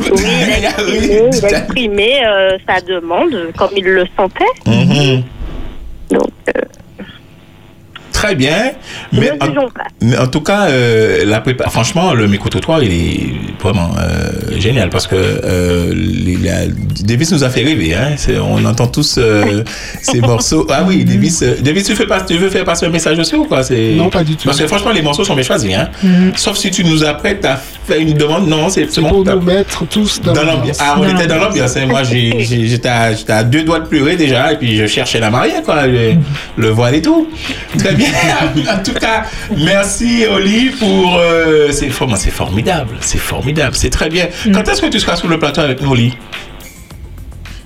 Oui, 0.00 0.06
il 0.16 0.64
a 0.64 0.68
exprimé, 0.70 1.30
il 1.36 1.44
a 1.44 1.58
exprimé, 1.58 2.10
euh, 2.26 2.56
sa 2.66 2.80
demande 2.80 3.36
comme 3.58 3.70
il 3.76 3.84
le 3.84 4.06
sentait. 4.16 4.44
Mhm. 4.66 5.22
Donc, 6.10 6.30
euh, 6.56 6.60
très 8.24 8.34
bien. 8.34 8.72
Mais 9.12 9.30
en, 9.40 9.46
mais 10.00 10.16
en 10.18 10.26
tout 10.26 10.40
cas, 10.40 10.66
euh, 10.68 11.24
la 11.26 11.40
prépa- 11.40 11.68
franchement, 11.70 12.14
le 12.14 12.26
micro-trottoir, 12.26 12.82
il 12.82 12.92
est 12.92 13.30
vraiment 13.62 13.90
euh, 13.98 14.58
génial 14.58 14.88
parce 14.90 15.06
que 15.06 15.14
euh, 15.16 15.92
les- 15.94 16.36
la- 16.36 16.66
Davis 17.04 17.32
nous 17.32 17.44
a 17.44 17.50
fait 17.50 17.62
rêver. 17.62 17.94
Hein. 17.94 18.12
C'est- 18.16 18.38
On 18.38 18.64
entend 18.64 18.86
tous 18.86 19.16
euh, 19.18 19.62
ces 20.02 20.20
morceaux. 20.20 20.66
Ah 20.70 20.84
oui, 20.86 21.04
Davis, 21.04 21.42
euh, 21.42 21.56
Davis 21.60 21.84
tu, 21.84 21.94
fais 21.94 22.06
pas, 22.06 22.20
tu 22.22 22.36
veux 22.38 22.48
faire 22.50 22.64
passer 22.64 22.86
un 22.86 22.90
message 22.90 23.18
aussi 23.18 23.34
ou 23.36 23.44
quoi? 23.44 23.62
C'est- 23.62 23.94
Non, 23.94 24.08
pas 24.10 24.24
du 24.24 24.36
tout. 24.36 24.44
Parce 24.46 24.58
que 24.60 24.66
franchement, 24.66 24.90
les 24.92 25.02
morceaux 25.02 25.24
sont 25.24 25.34
bien 25.34 25.44
choisis. 25.44 25.72
Hein. 25.74 25.88
Sauf 26.36 26.56
si 26.56 26.70
tu 26.70 26.84
nous 26.84 27.04
apprêtes 27.04 27.44
à 27.44 27.56
faire 27.86 27.98
une 27.98 28.14
demande. 28.14 28.48
Non, 28.48 28.68
c'est 28.70 28.86
bon. 29.00 29.08
Pour 29.08 29.24
nous 29.24 29.40
mettre 29.42 29.84
tous 29.86 30.20
dans, 30.22 30.32
dans 30.32 30.44
l'ambiance. 30.44 30.78
Ah, 30.80 30.96
on 30.98 31.08
était 31.08 31.26
dans 31.26 31.36
l'ambiance. 31.36 31.76
hein. 31.76 31.86
Moi, 31.86 32.02
j'étais 32.04 32.88
à, 32.88 33.44
deux 33.44 33.62
doigts 33.62 33.80
de 33.80 33.86
pleurer 33.86 34.16
déjà, 34.16 34.52
et 34.52 34.56
puis 34.56 34.76
je 34.76 34.86
cherchais 34.86 35.20
la 35.20 35.30
mariée, 35.30 35.52
quoi, 35.64 35.86
le, 35.86 36.12
le 36.56 36.68
voile 36.70 36.94
et 36.94 37.02
tout. 37.02 37.28
Très 37.78 37.94
bien. 37.94 38.08
en 38.72 38.82
tout 38.82 38.94
cas, 38.94 39.24
merci 39.56 40.24
Oli 40.30 40.70
pour. 40.70 41.16
euh, 41.18 41.70
c'est 41.72 41.90
for- 41.90 42.16
c'est 42.16 42.30
formidable, 42.30 42.96
c'est 43.00 43.18
formidable, 43.18 43.74
c'est 43.76 43.90
très 43.90 44.08
bien. 44.08 44.26
Quand 44.52 44.66
est-ce 44.68 44.80
que 44.82 44.86
tu 44.86 45.00
seras 45.00 45.16
sur 45.16 45.28
le 45.28 45.38
plateau 45.38 45.60
avec 45.62 45.80
nous, 45.80 45.90
Oli? 45.92 46.16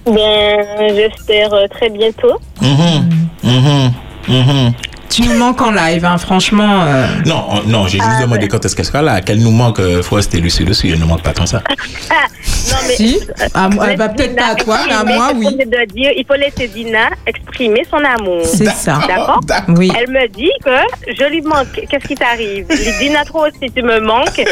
Ben, 0.07 0.65
j'espère 0.95 1.53
euh, 1.53 1.67
très 1.69 1.91
bientôt. 1.91 2.39
Mhm, 2.63 3.29
mhm, 3.45 3.93
mhm. 4.29 4.73
Tu 5.11 5.23
nous 5.23 5.35
manques 5.39 5.61
en 5.63 5.71
live, 5.73 6.05
hein, 6.05 6.19
franchement. 6.19 6.83
euh, 6.87 7.07
Non, 7.27 7.45
on- 7.51 7.63
non, 7.69 7.87
j'ai 7.87 7.99
juste 7.99 8.21
demandé 8.21 8.47
quand 8.49 8.65
est-ce 8.65 8.77
qu'elle 8.77 8.85
sera 8.85 9.03
là. 9.03 9.21
Qu'elle 9.21 9.39
nous 9.41 9.51
manque, 9.51 9.81
euh, 9.81 10.03
Forest 10.03 10.35
et 10.35 10.41
Lucie 10.41 10.65
dessus, 10.65 10.91
elle 10.93 11.01
ne 11.01 11.05
manque 11.07 11.23
pas 11.23 11.33
tant 11.33 11.47
ça. 11.47 11.63
Ah, 12.11 12.15
non, 12.71 12.77
mais. 12.87 12.95
Si. 12.97 13.19
À 13.55 13.69
moi- 13.69 13.87
Laisse 13.89 13.99
bah, 13.99 14.09
peut-être 14.11 14.37
pas 14.37 14.47
à 14.53 14.55
toi, 14.55 14.79
mais 14.87 14.93
à 14.93 15.05
moi, 15.05 15.31
oui. 15.35 15.47
de 15.57 15.93
dire. 15.93 16.11
Il 16.17 16.25
faut 16.27 16.35
laisser 16.35 16.69
Dina 16.69 17.09
exprimer 17.27 17.83
son 17.91 17.97
amour. 18.05 18.43
C'est 18.45 18.67
ça. 18.69 18.99
D'accord 19.09 19.41
Oui. 19.69 19.91
Elle 19.99 20.11
me 20.11 20.29
dit 20.29 20.51
que 20.65 20.71
je 21.19 21.25
lui 21.31 21.41
manque. 21.43 21.69
Qu'est-ce 21.91 22.07
qui 22.07 22.15
t'arrive? 22.15 22.67
Dina, 23.01 23.25
trop 23.25 23.47
aussi, 23.47 23.73
tu 23.75 23.83
me 23.83 24.01
manques. 24.01 24.43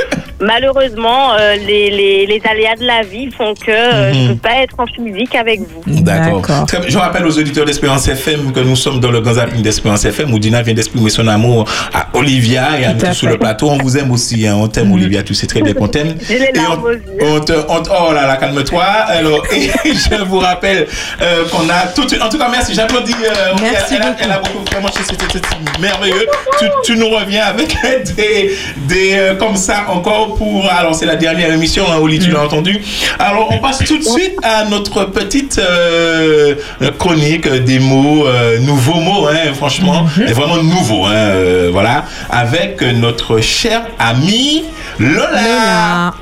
Malheureusement, 0.41 1.33
euh, 1.35 1.57
les, 1.57 1.91
les, 1.91 2.27
les 2.27 2.43
aléas 2.51 2.77
de 2.77 2.85
la 2.85 3.03
vie 3.03 3.31
font 3.37 3.55
que 3.55 3.71
euh, 3.71 4.13
je 4.13 4.19
ne 4.19 4.23
Mhm. 4.29 4.35
peux 4.35 4.41
pas 4.49 4.63
être 4.63 4.75
en 4.79 4.87
physique 4.87 5.35
avec 5.35 5.61
vous. 5.61 5.83
D'accord. 6.03 6.43
Je 6.89 6.99
rappelle 6.99 7.27
aux 7.27 7.39
auditeurs 7.39 7.65
d'Espérance 7.65 8.07
FM 8.09 8.53
que 8.53 8.61
nous 8.61 8.77
sommes 8.77 9.01
dans 9.01 9.11
le 9.11 9.21
grand 9.21 9.35
d'Espérance 9.63 10.05
FM 10.05 10.33
où 10.33 10.39
Dina 10.47 10.63
vient 10.63 10.75
d'exprimer 10.75 11.11
son 11.11 11.27
amour 11.27 11.65
à 11.93 12.07
Olivia 12.15 12.79
et 12.81 12.85
à 12.85 12.93
nous 12.95 13.01
tous 13.01 13.13
sur 13.15 13.29
le 13.29 13.37
plateau. 13.37 13.69
On 13.69 13.79
vous 13.79 13.97
aime 13.99 14.13
aussi. 14.13 14.47
hein. 14.47 14.55
On 14.57 14.69
t'aime, 14.69 14.93
Olivia. 14.93 15.23
Tu 15.25 15.35
sais 15.35 15.47
très 15.49 15.61
bien 15.61 15.75
qu'on 15.75 15.89
t'aime. 15.89 16.15
Et 16.31 17.25
on 17.25 17.41
te, 17.41 17.53
on 17.69 17.83
te- 17.83 17.91
oh 17.91 18.13
là 18.13 18.27
là, 18.27 18.37
calme-toi. 18.37 18.83
Alors, 18.85 19.43
et 19.53 19.71
je 19.85 20.23
vous 20.23 20.39
rappelle 20.39 20.87
euh, 21.21 21.45
qu'on 21.51 21.69
a 21.69 21.87
tout. 21.95 22.07
En 22.23 22.29
tout 22.29 22.39
cas, 22.39 22.49
merci. 22.51 22.75
J'applaudis. 22.75 23.13
euh, 23.25 23.55
Merci 23.61 23.95
elle, 23.95 24.03
elle 24.03 24.03
a, 24.03 24.17
elle 24.25 24.33
a 24.33 24.39
beaucoup 24.39 24.65
vraiment 24.71 24.89
c'était 24.93 25.41
merveilleux. 25.81 26.27
Tu, 26.59 26.67
tu 26.85 26.97
nous 26.97 27.09
reviens 27.09 27.45
avec 27.45 27.75
des, 28.17 28.53
des 28.89 29.11
euh, 29.15 29.35
comme 29.35 29.57
ça 29.57 29.87
encore 29.89 30.35
pour. 30.37 30.71
Alors, 30.71 30.95
c'est 30.95 31.07
la 31.07 31.17
dernière 31.17 31.53
émission, 31.53 31.85
hein, 31.91 31.97
Oli, 32.01 32.19
tu 32.19 32.31
l'as 32.31 32.43
entendu. 32.45 32.79
Alors, 33.19 33.49
on 33.51 33.59
passe 33.59 33.79
tout 33.79 33.99
de 33.99 34.05
suite 34.05 34.37
à 34.43 34.65
notre 34.67 35.05
petite 35.07 35.59
euh, 35.59 36.55
chronique 36.99 37.49
des 37.49 37.79
mots, 37.79 38.27
euh, 38.27 38.59
nouveaux 38.61 39.01
mots, 39.01 39.27
hein, 39.29 39.53
franchement, 39.57 40.07
et 40.29 40.33
vraiment 40.37 40.63
nouveaux, 40.63 41.07
hein, 41.07 41.15
euh, 41.15 41.71
voilà, 41.73 42.05
avec 42.31 42.83
notre 42.83 43.41
cher 43.41 43.87
ami 43.99 44.65
Lola. 44.99 46.13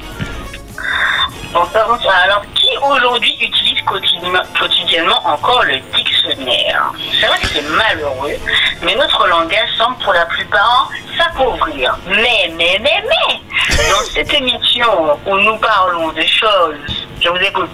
Bonsoir, 1.52 1.88
bonsoir. 1.88 2.14
Alors, 2.24 2.42
qui 2.54 2.68
aujourd'hui 2.78 3.34
utilise 3.40 3.80
quotidiennement, 3.84 4.42
quotidiennement 4.56 5.20
encore 5.26 5.64
le 5.64 5.78
dictionnaire? 5.96 6.92
C'est 7.20 7.26
vrai 7.26 7.38
que 7.40 7.48
c'est 7.48 7.68
malheureux, 7.70 8.36
mais 8.84 8.94
notre 8.94 9.26
langage 9.26 9.68
semble 9.78 9.96
pour 9.98 10.12
la 10.12 10.26
plupart 10.26 10.90
s'appauvrir. 11.18 11.98
Mais, 12.06 12.52
mais, 12.56 12.78
mais, 12.80 13.02
mais, 13.08 13.40
dans 13.90 14.04
cette 14.14 14.32
émission 14.32 14.86
où 15.26 15.38
nous 15.38 15.56
parlons 15.56 16.12
de 16.12 16.22
choses, 16.22 17.06
je 17.20 17.28
vous 17.28 17.36
écoute. 17.36 17.70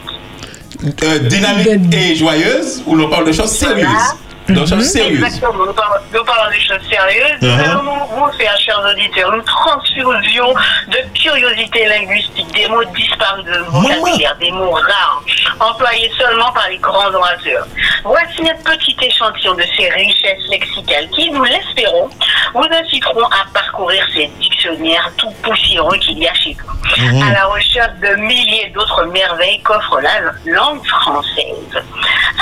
Euh, 1.05 1.19
dynamique 1.19 1.95
et 1.95 2.15
joyeuse, 2.15 2.83
où 2.87 2.97
l'on 2.97 3.11
parle 3.11 3.27
de 3.27 3.33
choses 3.33 3.53
sérieuses. 3.53 4.15
De 4.51 4.67
choses 4.67 4.91
sérieuses. 4.91 5.23
Exactement, 5.23 5.65
nous 5.67 5.73
parlons, 5.73 6.01
nous 6.13 6.25
parlons 6.25 6.51
des 6.51 6.61
choses 6.61 6.83
sérieuses. 6.91 7.41
Mhm. 7.41 7.49
Nous 7.57 7.65
allons 7.71 7.83
nous 7.83 8.07
vous 8.17 8.33
faire, 8.39 8.57
chers 8.59 8.81
auditeurs, 8.85 9.33
une 9.33 9.45
transfusion 9.45 10.53
de 10.89 10.99
curiosité 11.15 11.87
linguistique, 11.87 12.53
des 12.55 12.67
mots 12.69 12.85
disparus 12.97 13.45
de 13.45 13.51
notre 13.51 13.71
vocabulaire, 13.71 14.37
des 14.41 14.51
mots 14.51 14.73
rares, 14.73 15.23
employés 15.61 16.11
seulement 16.19 16.51
par 16.53 16.69
les 16.69 16.79
grands 16.79 17.13
orateurs. 17.15 17.67
Voici 18.05 18.41
un 18.51 18.57
petit 18.65 18.97
échantillon 19.01 19.55
de 19.55 19.65
ces 19.77 19.89
richesses 19.91 20.49
lexicales 20.51 21.09
qui, 21.11 21.31
nous 21.31 21.45
l'espérons, 21.45 22.09
vous 22.55 22.67
inciteront 22.73 23.25
à 23.27 23.45
parcourir 23.55 24.05
ces 24.15 24.27
dictionnaires 24.41 25.11
tout 25.17 25.31
poussiéreux 25.43 25.97
qu'il 25.99 26.19
y 26.19 26.27
a 26.27 26.35
chez 26.35 26.57
vous, 26.65 27.03
Mhm. 27.17 27.23
à 27.23 27.33
la 27.33 27.45
recherche 27.47 27.93
de 28.03 28.17
milliers 28.17 28.71
d'autres 28.75 29.05
merveilles 29.05 29.61
qu'offre 29.63 30.01
la 30.01 30.21
langue 30.53 30.85
française. 30.87 31.85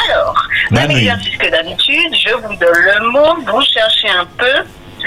Alors, 0.09 0.35
même 0.71 0.90
exercice 0.90 1.37
que 1.37 1.51
d'habitude, 1.51 1.97
je 2.12 2.34
vous 2.34 2.54
donne 2.56 2.78
le 2.78 3.11
mot, 3.11 3.34
vous 3.46 3.62
cherchez 3.62 4.08
un 4.11 4.26
peu, 4.37 4.64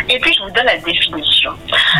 et 0.09 0.19
puis 0.19 0.33
je 0.33 0.43
vous 0.43 0.51
donne 0.51 0.65
la 0.65 0.77
définition. 0.77 1.51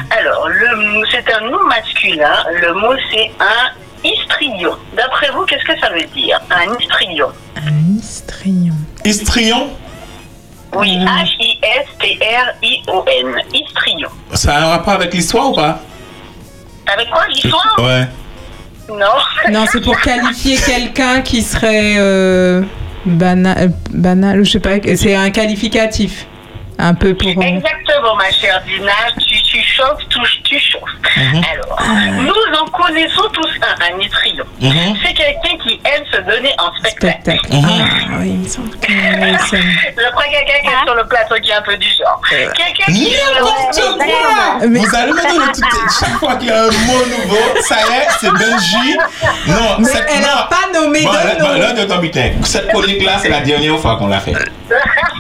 Alors, 0.10 0.48
le 0.50 0.76
mot- 0.94 1.06
c'est 1.12 1.34
un 1.34 1.42
nom 1.50 1.64
masculin, 1.66 2.44
le 2.62 2.74
mot 2.74 2.94
c'est 3.12 3.32
un 3.40 3.72
histrion. 4.04 4.76
D'après 4.96 5.30
vous, 5.32 5.46
qu'est-ce 5.46 5.64
que 5.66 5.80
ça 5.80 5.90
veut 5.90 6.06
dire, 6.16 6.40
un 6.50 6.74
histrion? 6.80 7.30
Histrion, 9.06 9.70
Oui, 10.74 10.98
H-I-S-T-R-I-O-N, 12.12 13.42
histrion. 13.54 14.10
ça 14.34 14.56
a 14.56 14.62
un 14.62 14.68
rapport 14.70 14.94
avec 14.94 15.14
l'histoire 15.14 15.50
ou 15.52 15.56
pas? 15.56 15.80
Avec 16.92 17.10
quoi, 17.10 17.28
l'histoire? 17.28 17.76
Ouais. 17.80 18.08
Non. 18.90 19.06
Non, 19.52 19.66
c'est 19.72 19.82
pour 19.82 20.00
qualifier 20.02 20.58
quelqu'un 20.58 21.22
qui 21.22 21.42
serait 21.42 21.96
euh, 21.98 22.62
bana- 23.06 23.58
euh, 23.60 23.68
banal, 23.92 24.44
je 24.44 24.52
sais 24.52 24.60
pas, 24.60 24.76
c'est 24.96 25.16
un 25.16 25.30
qualificatif. 25.32 26.28
Un 26.80 26.96
peu 26.96 27.14
pour. 27.14 27.28
euh, 27.28 27.42
Exactement, 27.42 28.16
ma 28.16 28.32
chère 28.32 28.60
Dina, 28.66 28.92
tu, 29.20 29.40
tu 29.44 29.60
chauffes, 29.62 30.02
tu, 30.10 30.18
tu 30.44 30.58
chauffes. 30.60 30.82
Mhm. 31.16 31.42
Alors, 31.52 31.80
nous 32.24 32.58
en 32.60 32.66
connaissons 32.72 33.22
tous 33.34 33.50
un, 33.62 33.94
un 33.96 34.00
histrion. 34.00 34.46
Mhm. 34.60 34.96
C'est 35.06 35.14
quelqu'un 35.14 35.58
qui 35.64 35.80
se 36.12 36.22
donner 36.22 36.54
en 36.60 36.74
spectacle. 36.76 37.40
Ah 37.52 38.16
oui, 38.20 38.30
il 38.30 38.40
me 38.40 38.48
semble 38.48 38.70
que 38.80 38.92
oui, 38.92 39.38
ça- 39.40 39.58
Je 39.58 40.12
crois 40.12 40.24
quelqu'un 40.26 40.60
qui 40.62 40.68
est 40.68 40.86
sur 40.86 40.96
le 40.96 41.06
plateau 41.08 41.36
qui 41.42 41.50
est 41.50 41.54
un 41.54 41.62
peu 41.62 41.78
du 41.78 41.88
genre. 41.90 42.22
Quelqu'un 42.30 42.72
qui 42.94 43.12
N'importe 43.36 43.98
quoi 43.98 44.68
Vous 44.68 44.96
allez 44.96 45.12
me 45.12 45.22
donner 45.22 45.52
tout 45.54 46.00
chaque 46.00 46.18
fois 46.20 46.36
qu'il 46.36 46.48
y 46.50 46.52
a 46.52 46.64
un 46.64 46.66
mot 46.66 47.06
nouveau, 47.06 47.62
ça 47.68 47.76
y 47.76 47.94
est, 47.94 48.08
c'est 48.20 48.32
Benji. 48.32 48.98
Non, 49.48 49.56
Mais 49.80 49.86
cette- 49.86 50.08
elle 50.14 50.22
non. 50.22 50.28
a 50.38 50.44
pas 50.50 50.80
nommé 50.80 51.04
Bon, 51.04 51.12
de 51.12 51.40
nom. 51.40 51.60
là, 51.60 51.72
de 51.74 51.84
ton 51.86 51.98
butin. 51.98 52.32
Cette 52.44 52.68
chronique-là, 52.70 53.14
c'est 53.22 53.30
la 53.30 53.42
dernière 53.42 53.78
fois 53.80 53.96
qu'on 53.98 54.08
l'a 54.08 54.20
fait. 54.20 54.34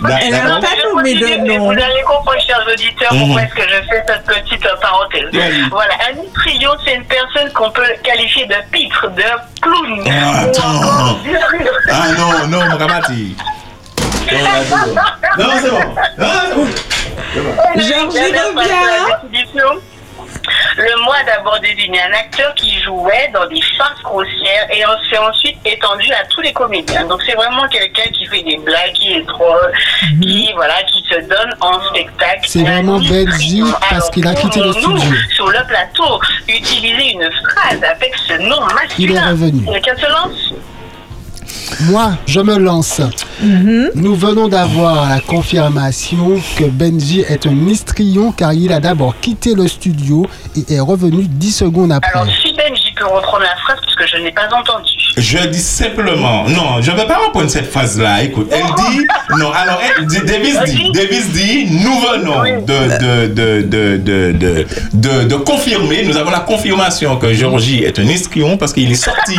Elle 0.04 0.34
a 0.34 0.40
D'accord 0.40 0.60
pas 0.62 0.68
nommé 0.96 1.14
de 1.14 1.28
nom. 1.46 1.66
vous 1.66 1.72
allez 1.72 2.02
comprendre, 2.08 2.42
chers 2.42 2.66
auditeurs, 2.68 3.14
Mhm. 3.14 3.20
pourquoi 3.20 3.42
est-ce 3.44 3.54
que 3.54 3.62
je 3.62 3.76
fais 3.88 4.04
cette 4.08 4.26
petite 4.26 4.66
euh, 4.66 4.76
parenthèse. 4.82 5.30
Voilà, 5.70 5.94
un 6.10 6.24
histrion, 6.24 6.72
c'est 6.84 6.96
une 6.96 7.06
personne 7.06 7.52
qu'on 7.54 7.70
peut 7.70 7.84
qualifier 8.04 8.46
de 8.48 8.56
pitre, 8.72 9.08
de 9.12 9.22
clown. 9.62 10.04
Ah, 10.82 11.16
Ah 11.92 12.08
non, 12.18 12.48
non, 12.48 12.66
mon 12.70 12.78
Ramati. 12.78 13.36
Non, 14.32 14.38
là, 14.44 14.50
c'est 14.64 14.70
bon. 14.70 14.96
Non, 15.38 15.50
c'est 15.62 15.70
bon. 15.70 15.80
Non, 16.18 16.28
c'est 16.48 16.56
bon. 16.56 16.68
C'est 17.34 17.42
bon. 17.42 17.56
Georges 17.76 18.14
Dernière 18.14 19.22
revient. 19.24 19.82
Le 20.78 21.04
mot 21.04 21.12
a 21.12 21.24
d'abord 21.24 21.60
désigné 21.60 22.00
un 22.02 22.14
acteur 22.14 22.54
qui 22.56 22.80
jouait 22.82 23.30
dans 23.34 23.46
des 23.48 23.62
farces 23.78 24.02
grossières 24.04 24.68
et 24.74 24.84
on 24.86 25.10
s'est 25.10 25.18
ensuite 25.18 25.58
étendu 25.66 26.12
à 26.14 26.26
tous 26.26 26.42
les 26.42 26.54
comédiens. 26.54 27.06
Donc 27.06 27.22
c'est 27.26 27.36
vraiment 27.36 27.68
quelqu'un 27.68 28.10
qui 28.14 28.26
fait 28.26 28.42
des 28.44 28.58
blagues, 28.58 28.94
qui 28.94 29.14
est 29.14 29.22
drôle, 29.24 29.72
qui 30.22 30.52
voilà, 30.56 30.76
qui 30.84 31.04
se 31.10 31.20
donne 31.28 31.54
en 31.60 31.80
spectacle. 31.90 32.42
C'est 32.48 32.64
vraiment 32.64 33.00
Benji 33.00 33.64
parce 33.90 34.10
qu'il 34.10 34.26
a 34.28 34.34
quitté 34.34 34.62
le 34.62 34.72
studio. 34.72 34.98
sur 35.36 35.48
le 35.50 35.60
plateau, 35.68 36.20
utiliser 36.48 37.12
une 37.12 37.30
phrase 37.32 37.84
avec 37.84 38.16
ce 38.28 38.34
nom 38.34 38.62
masculin. 38.62 38.90
Il 38.98 39.12
est 39.16 39.20
revenu. 39.20 39.66
Quelqu'un 39.66 39.96
se 39.98 40.10
lance 40.10 40.54
Moi, 41.90 42.12
je 42.26 42.40
me 42.40 42.58
lance. 42.58 43.02
Nous 43.96 44.16
venons 44.16 44.48
d'avoir 44.48 45.10
la 45.10 45.20
confirmation 45.20 46.40
que 46.58 46.66
Benji 46.66 47.22
est 47.22 47.48
un 47.48 47.68
histrion 47.68 48.32
car 48.32 48.54
il 48.54 48.72
a 48.72 48.80
d'abord 48.80 49.16
quitté 49.20 49.56
le 49.56 49.68
studio 49.68 50.28
et 50.56 50.74
est 50.74 50.80
revenu 50.80 51.24
10 51.28 51.52
secondes 51.52 51.92
après. 51.92 52.12
Alors 52.12 52.28
si 52.42 52.54
Benji 52.54 52.94
peut 52.96 53.06
reprendre 53.06 53.44
la 53.44 53.56
phrase 53.58 53.80
parce 53.84 53.91
que 54.02 54.08
je 54.08 54.18
n'ai 54.18 54.32
pas 54.32 54.48
entendu. 54.54 54.92
Je 55.18 55.38
dis 55.48 55.60
simplement, 55.60 56.46
non, 56.48 56.82
je 56.82 56.92
ne 56.92 56.96
vais 56.96 57.06
pas 57.06 57.18
reprendre 57.18 57.50
cette 57.50 57.70
phrase-là. 57.72 58.24
Écoute, 58.24 58.50
elle 58.52 58.64
dit, 58.64 59.06
non, 59.38 59.52
alors, 59.52 59.80
elle, 59.98 60.06
dit- 60.08 60.22
Davis 60.22 60.58
dit, 60.66 60.92
Davis 60.94 61.30
dit, 61.30 61.68
nous 61.70 62.00
venons 62.00 62.44
de, 62.44 63.28
de, 63.28 63.62
de, 63.68 64.38
de, 64.94 65.24
de, 65.26 65.36
confirmer, 65.36 66.04
nous 66.06 66.18
avons 66.18 66.32
la 66.32 66.40
confirmation 66.40 67.18
que 67.18 67.34
Georgie 67.34 67.84
est 67.84 68.00
un 68.00 68.08
escrion 68.08 68.58
parce 68.58 68.74
qu'il 68.74 68.90
est 68.92 68.96
sorti 68.96 69.36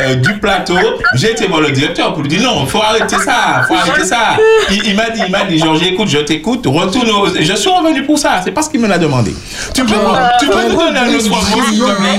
euh, 0.00 0.16
du 0.16 0.38
plateau. 0.38 0.76
J'ai 1.14 1.30
été 1.30 1.46
voir 1.46 1.60
le 1.60 1.70
directeur 1.70 2.12
pour 2.12 2.22
lui 2.22 2.28
dire, 2.28 2.42
non, 2.42 2.62
il 2.64 2.68
faut 2.68 2.82
arrêter 2.82 3.16
ça, 3.24 3.62
il 3.62 3.66
faut 3.68 3.74
arrêter 3.74 4.04
ça. 4.06 4.36
Il, 4.70 4.84
il 4.88 4.96
m'a 4.96 5.10
dit, 5.10 5.22
il 5.26 5.30
m'a 5.30 5.44
dit, 5.44 5.58
Georgie, 5.58 5.88
écoute, 5.88 6.08
je 6.08 6.18
t'écoute, 6.18 6.64
retourne 6.66 7.10
au... 7.10 7.26
Je 7.40 7.54
suis 7.54 7.70
revenu 7.70 8.04
pour 8.04 8.18
ça, 8.18 8.40
c'est 8.42 8.50
parce 8.50 8.68
qu'il 8.68 8.80
me 8.80 8.88
l'a 8.88 8.98
demandé. 8.98 9.34
Tu 9.74 9.84
peux, 9.84 9.94
tu 10.40 10.46
peux 10.48 10.68
nous 10.68 10.76
donner 10.76 10.98
un 10.98 11.14
autre 11.14 11.28
mot, 11.28 11.36
s'il 11.70 11.78
te 11.78 11.84
plaît? 11.84 12.18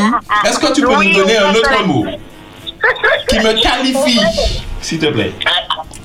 Est-ce 0.49 0.59
que 0.59 0.73
tu 0.73 0.81
peux 0.81 0.95
nous 0.95 1.13
donner 1.13 1.37
un 1.37 1.49
autre 1.49 1.69
mot 1.85 2.05
qui 3.27 3.39
me 3.39 3.53
qualifie, 3.61 4.21
s'il 4.81 4.99
te 4.99 5.07
plaît. 5.07 5.33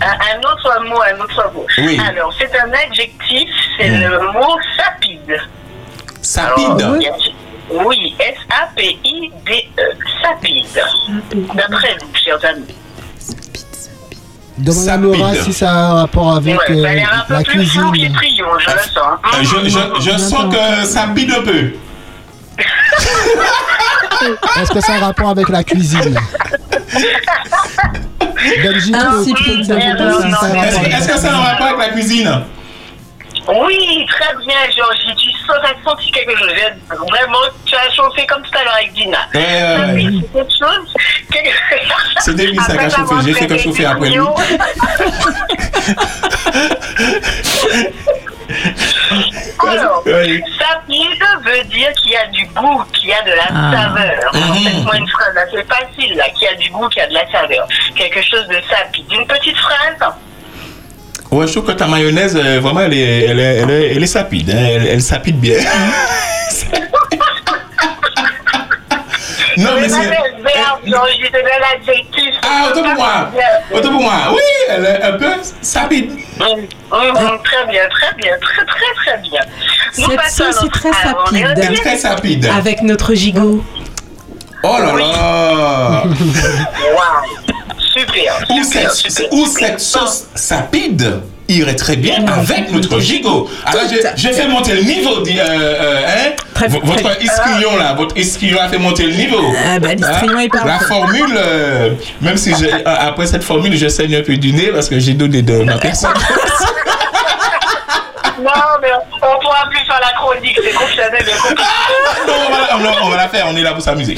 Un, 0.01 0.07
un 0.07 0.39
autre 0.41 0.85
mot, 0.89 1.01
un 1.03 1.21
autre 1.23 1.51
mot. 1.55 1.67
Oui. 1.79 2.01
Alors, 2.09 2.33
c'est 2.39 2.51
un 2.59 2.71
adjectif, 2.73 3.49
c'est 3.79 3.89
le 3.89 4.19
mot 4.33 4.57
sapide. 4.77 5.39
Sapide 6.23 6.81
Alors, 6.83 7.87
Oui, 7.87 8.15
S-A-P-I-D-E. 8.19 9.81
E, 9.81 9.97
Sapide. 10.23 10.83
D'après 11.55 11.97
vous, 12.01 12.15
chers 12.15 12.43
amis. 12.47 12.75
Demande 14.59 14.89
à 14.89 14.97
Laura 14.97 15.35
si 15.35 15.53
ça 15.53 15.71
a 15.71 15.75
un 15.75 15.95
rapport 16.03 16.37
avec 16.37 16.59
Ouais, 16.59 16.71
euh, 16.71 16.85
un 17.31 17.33
la 17.33 17.43
cuisine. 17.45 17.83
je 17.95 18.71
le 18.71 18.79
sens. 18.79 19.19
Euh, 19.25 19.43
je, 19.43 19.69
je, 19.69 20.11
je 20.11 20.19
sens 20.19 20.55
que 20.55 20.85
ça 20.87 21.09
pide 21.15 21.31
un 21.33 21.43
peu. 21.43 21.73
Est-ce 24.61 24.71
que 24.73 24.81
ça 24.81 24.93
a 24.93 24.97
un 24.97 25.01
rapport 25.01 25.31
avec 25.31 25.49
la 25.49 25.65
cuisine? 25.65 26.17
Belgique, 28.63 28.95
Est-ce 28.97 29.33
que- 29.33 30.97
est-ce 30.97 31.09
que 31.09 31.19
ça 31.19 31.31
a 31.31 31.35
un 31.35 31.41
rapport 31.41 31.67
avec 31.69 31.79
la 31.79 31.89
cuisine? 31.91 32.43
Oui, 33.49 34.07
très 34.07 34.35
bien, 34.45 34.57
Georgie. 34.77 35.15
Tu 35.17 35.31
sens, 35.47 35.57
as 35.65 35.75
senti 35.89 36.11
quelque 36.13 36.37
chose. 36.39 36.51
Vraiment, 36.89 37.39
tu 37.65 37.75
as 37.75 37.91
chauffé 37.95 38.27
comme 38.27 38.43
tout 38.43 38.59
à 38.59 38.65
l'heure 38.65 38.75
avec 38.77 38.93
Dina. 38.93 39.19
Ça, 39.33 39.39
ouais. 39.39 39.93
oui, 39.95 40.23
c'est 40.23 40.33
quelque 40.39 40.53
chose. 40.59 40.95
que- 41.33 41.51
C'est 42.23 42.35
David, 42.37 42.61
ça, 42.61 42.77
qui 42.77 42.85
a 42.85 42.91
chauffé. 42.91 43.15
J'ai 43.25 43.33
fait 43.35 43.47
que 43.47 43.57
chauffer 43.59 43.87
après 43.87 44.11
lui. 44.11 44.19
Alors, 49.69 50.03
sapide 50.05 51.23
veut 51.45 51.65
dire 51.65 51.93
qu'il 52.01 52.13
y 52.13 52.17
a 52.17 52.27
du 52.29 52.47
goût, 52.47 52.83
qu'il 52.93 53.09
y 53.09 53.13
a 53.13 53.23
de 53.23 53.31
la 53.33 53.49
Ah. 53.51 53.73
saveur. 53.73 54.31
Alors, 54.35 54.55
Mhm. 54.55 54.65
Faites-moi 54.65 54.97
une 54.97 55.09
phrase 55.09 55.37
assez 55.37 55.65
facile, 55.65 56.17
là, 56.17 56.25
qui 56.39 56.47
a 56.47 56.55
du 56.55 56.71
goût, 56.71 56.89
qui 56.89 57.01
a 57.01 57.07
de 57.09 57.15
la 57.15 57.31
saveur. 57.31 57.67
Quelque 57.97 58.23
chose 58.23 58.47
de 58.49 58.57
sapide. 58.71 59.05
Une 59.13 59.27
petite 59.27 59.57
phrase? 59.57 60.13
Ouais, 61.31 61.47
je 61.47 61.53
trouve 61.53 61.67
que 61.67 61.73
ta 61.73 61.87
mayonnaise, 61.87 62.37
euh, 62.37 62.59
vraiment, 62.61 62.81
elle 62.81 62.95
est, 62.95 63.25
elle 63.27 63.39
est, 63.41 63.57
elle 63.59 63.71
est, 63.71 63.95
elle 63.97 64.03
est 64.03 64.07
sapide. 64.07 64.51
hein. 64.51 64.57
Elle, 64.59 64.87
elle 64.89 65.03
sapide 65.03 65.39
bien. 65.39 65.59
non, 69.57 69.71
mais 69.81 69.89
C'est 69.89 69.99
de 70.03 71.61
l'adjectif. 71.61 72.35
Ah, 72.43 72.69
autant 72.71 72.83
pour 72.83 72.95
moi. 72.95 73.31
Autant 73.73 73.91
pour 73.91 74.03
moi. 74.03 74.13
Oui, 74.33 74.41
elle 74.69 74.85
est 74.85 75.03
un 75.03 75.13
peu 75.13 75.33
sapide. 75.63 76.11
Mhm, 76.13 76.69
très 77.45 77.67
bien, 77.69 77.83
très 77.89 78.15
bien, 78.17 78.33
très 78.41 78.65
très 78.65 78.95
très 79.05 79.19
bien. 79.19 79.41
Nous 79.99 80.11
Cette 80.11 80.31
sauce 80.31 80.65
est 80.65 80.73
très 80.73 80.93
sapide. 80.93 81.47
reçu- 81.47 81.81
Très 81.81 81.97
sapide. 81.99 82.47
Avec 82.57 82.83
notre 82.83 83.15
gigot. 83.15 83.65
Oh 84.63 84.77
là 84.79 84.93
là. 84.95 86.03
Waouh, 86.05 87.25
super. 87.95 88.39
Super, 88.47 88.91
cette, 88.91 89.13
super. 89.13 89.33
où 89.33 89.47
cette 89.47 89.81
sauce 89.81 90.27
sapide 90.35 91.23
irait 91.59 91.77
très 91.77 91.97
bien 91.97 92.25
avec 92.27 92.71
notre 92.73 92.99
gigot. 93.01 93.49
Alors, 93.67 93.83
j'ai- 93.91 94.01
j'ai 94.17 94.33
fait 94.33 94.49
monter 94.49 94.75
le 94.75 94.83
niveau. 94.83 95.21
dit, 95.23 95.39
euh, 95.39 95.43
euh, 95.45 96.01
hein, 96.07 96.67
votre 96.83 97.23
isquillon 97.23 97.77
là, 97.77 97.95
votre 97.95 98.17
isquillon 98.17 98.59
a 98.61 98.69
fait 98.69 98.79
monter 98.79 99.05
le 99.07 99.15
niveau. 99.15 99.53
Ah 99.65 99.77
est 99.77 100.49
parfait. 100.49 100.67
La 100.67 100.79
formule, 100.81 101.35
euh, 101.37 101.91
même 102.21 102.37
si 102.37 102.55
j'ai- 102.59 102.73
euh, 102.73 102.79
après 102.85 103.27
cette 103.27 103.45
formule, 103.45 103.77
je 103.77 103.89
saigne 103.89 104.17
un 104.17 104.23
peu 104.23 104.37
du 104.37 104.53
nez 104.53 104.71
parce 104.73 104.89
que 104.89 104.99
j'ai 104.99 105.15
donné 105.15 105.43
de 105.43 105.63
ma 105.63 105.77
personne. 105.79 106.11
Non, 108.43 108.51
mais 108.81 108.89
on 109.17 109.39
pourra 109.41 109.69
plus 109.69 109.81
faire 109.85 110.01
la 110.01 110.13
chronique, 110.17 110.59
c'est 110.65 110.73
bien 110.73 111.37
compliqué. 111.37 111.63
Non, 112.83 112.91
on, 113.05 113.09
va, 113.11 113.17
la 113.17 113.29
faire, 113.29 113.47
on 113.51 113.57
est 113.57 113.63
là 113.63 113.73
pour 113.73 113.83
s'amuser. 113.83 114.17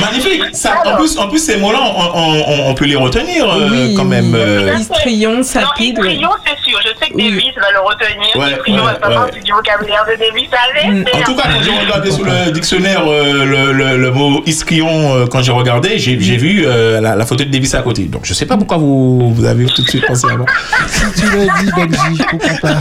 Magnifique. 0.00 0.42
Ça, 0.52 0.82
en 0.84 0.96
plus, 0.96 1.16
en 1.18 1.28
plus 1.28 1.38
ces 1.38 1.56
mots-là, 1.56 1.80
on, 1.82 2.02
on- 2.18 2.44
on- 2.46 2.70
on 2.70 2.74
peut 2.74 2.84
les 2.86 2.96
retenir 2.96 3.48
euh, 3.50 3.68
Oui, 3.70 3.94
quand 3.94 4.04
même. 4.04 4.34
euh. 4.34 4.74
Histrion, 4.78 5.42
sapide. 5.42 5.98
ouais. 5.98 6.12
Istrion, 6.14 6.30
c'est 6.46 6.70
sûr. 6.70 6.78
Je 6.82 6.88
sais 6.98 7.10
que 7.12 7.16
Davis 7.16 7.54
va 7.56 7.70
le 7.72 7.80
retenir. 7.80 8.36
Ouais, 8.36 8.52
Istrion 8.52 8.76
ouais, 8.84 8.92
va 8.92 8.94
pas 8.94 9.08
ouais. 9.08 9.14
partie 9.14 9.40
du 9.40 9.52
vocabulaire 9.52 10.04
de 10.06 10.18
Davis. 10.18 10.48
Allez, 10.52 10.84
Mm. 10.84 11.04
En 11.14 11.22
tout 11.24 11.34
cas, 11.36 11.42
quand 11.44 11.62
j'ai 11.62 11.70
regardé 11.86 12.10
sur 12.10 12.24
le 12.24 12.50
dictionnaire 12.52 13.02
euh, 13.06 13.44
le, 13.44 13.72
le- 13.72 13.96
le 13.96 14.10
mot 14.10 14.42
iscrion, 14.46 15.14
euh, 15.16 15.26
quand 15.26 15.42
j'ai 15.42 15.52
regardé, 15.52 15.98
j'ai 15.98 16.16
vu 16.16 16.64
euh, 16.66 17.00
la, 17.00 17.16
la 17.16 17.26
photo 17.26 17.44
de 17.44 17.50
Davis 17.50 17.74
à 17.74 17.82
côté. 17.82 18.02
Donc, 18.04 18.22
je 18.24 18.34
sais 18.34 18.46
pas 18.46 18.56
pourquoi 18.56 18.76
vous, 18.76 19.32
vous 19.34 19.44
avez 19.44 19.66
tout 19.66 19.82
de 19.82 19.88
suite 19.88 20.06
pensé 20.06 20.26
à 20.30 20.36
moi. 20.36 20.46
Si 20.86 21.20
tu 21.20 21.26
le 21.30 21.46
dis, 21.60 21.70
Benji, 21.74 22.22
pourquoi 22.30 22.48
pas 22.60 22.80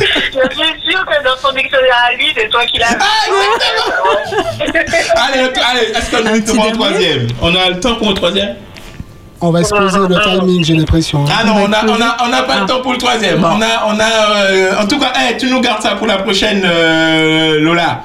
sûr 1.11 1.17
que 1.19 1.23
dans 1.23 1.37
son 1.37 1.53
dictionnaire 1.55 1.97
à 2.09 2.13
lui, 2.15 2.27
c'est 2.35 2.49
toi 2.49 2.65
qui 2.65 2.77
l'as 2.79 2.87
Allez, 5.15 5.43
le- 5.43 5.51
allez 5.65 5.91
est-ce 5.95 6.11
qu'on 6.11 6.25
a 6.25 6.31
le 6.33 6.43
temps 6.43 6.53
pour 6.55 6.65
un 6.65 6.71
troisième? 6.71 7.27
On 7.41 7.55
a 7.55 7.69
le 7.69 7.79
temps 7.79 7.95
pour 7.95 8.09
un 8.09 8.13
troisième? 8.13 8.55
On 9.41 9.51
va 9.51 9.63
se 9.63 9.69
poser 9.75 9.99
le 9.99 10.21
timing, 10.39 10.63
j'ai 10.63 10.73
l'impression. 10.75 11.25
Ah 11.29 11.43
non, 11.43 11.55
on 11.65 11.67
n'a 11.67 11.83
on 11.85 12.01
a, 12.01 12.17
on 12.27 12.31
a 12.33 12.43
pas 12.43 12.59
le 12.61 12.65
temps 12.65 12.81
pour 12.81 12.93
le 12.93 12.97
troisième. 12.97 13.43
On 13.43 13.61
a, 13.61 13.85
on 13.87 13.99
a, 13.99 14.37
euh, 14.45 14.79
en 14.81 14.87
tout 14.87 14.97
cas, 14.99 15.11
hey, 15.17 15.35
tu 15.37 15.47
nous 15.47 15.59
gardes 15.59 15.81
ça 15.81 15.95
pour 15.95 16.07
la 16.07 16.19
prochaine, 16.19 16.61
euh, 16.65 17.59
Lola. 17.59 18.03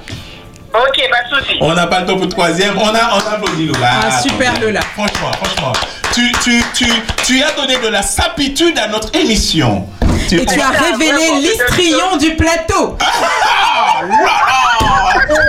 Ok, 0.74 1.00
pas 1.10 1.22
de 1.22 1.40
soucis. 1.42 1.58
On 1.60 1.74
n'a 1.74 1.86
pas 1.86 2.00
le 2.00 2.06
temps 2.06 2.14
pour 2.16 2.24
le 2.24 2.28
troisième. 2.30 2.76
On 2.76 2.88
a, 2.88 3.14
on 3.14 3.34
applaudit 3.34 3.66
Lola. 3.66 3.88
Ah, 4.08 4.20
super, 4.20 4.52
Lola. 4.60 4.80
Franchement, 4.96 5.30
franchement. 5.40 5.72
Tu, 6.14 6.32
tu, 6.42 6.62
tu, 6.74 6.86
tu 7.24 7.42
as 7.42 7.52
donné 7.52 7.76
de 7.78 7.88
la 7.88 8.02
sapitude 8.02 8.78
à 8.78 8.88
notre 8.88 9.14
émission. 9.14 9.86
Et 10.32 10.44
tu 10.44 10.60
as 10.60 10.70
révélé 10.70 11.30
l'histrion 11.40 12.16
du 12.16 12.34
plateau. 12.36 12.96
Ah 13.00 14.02
là 14.02 14.08
là 14.26 14.67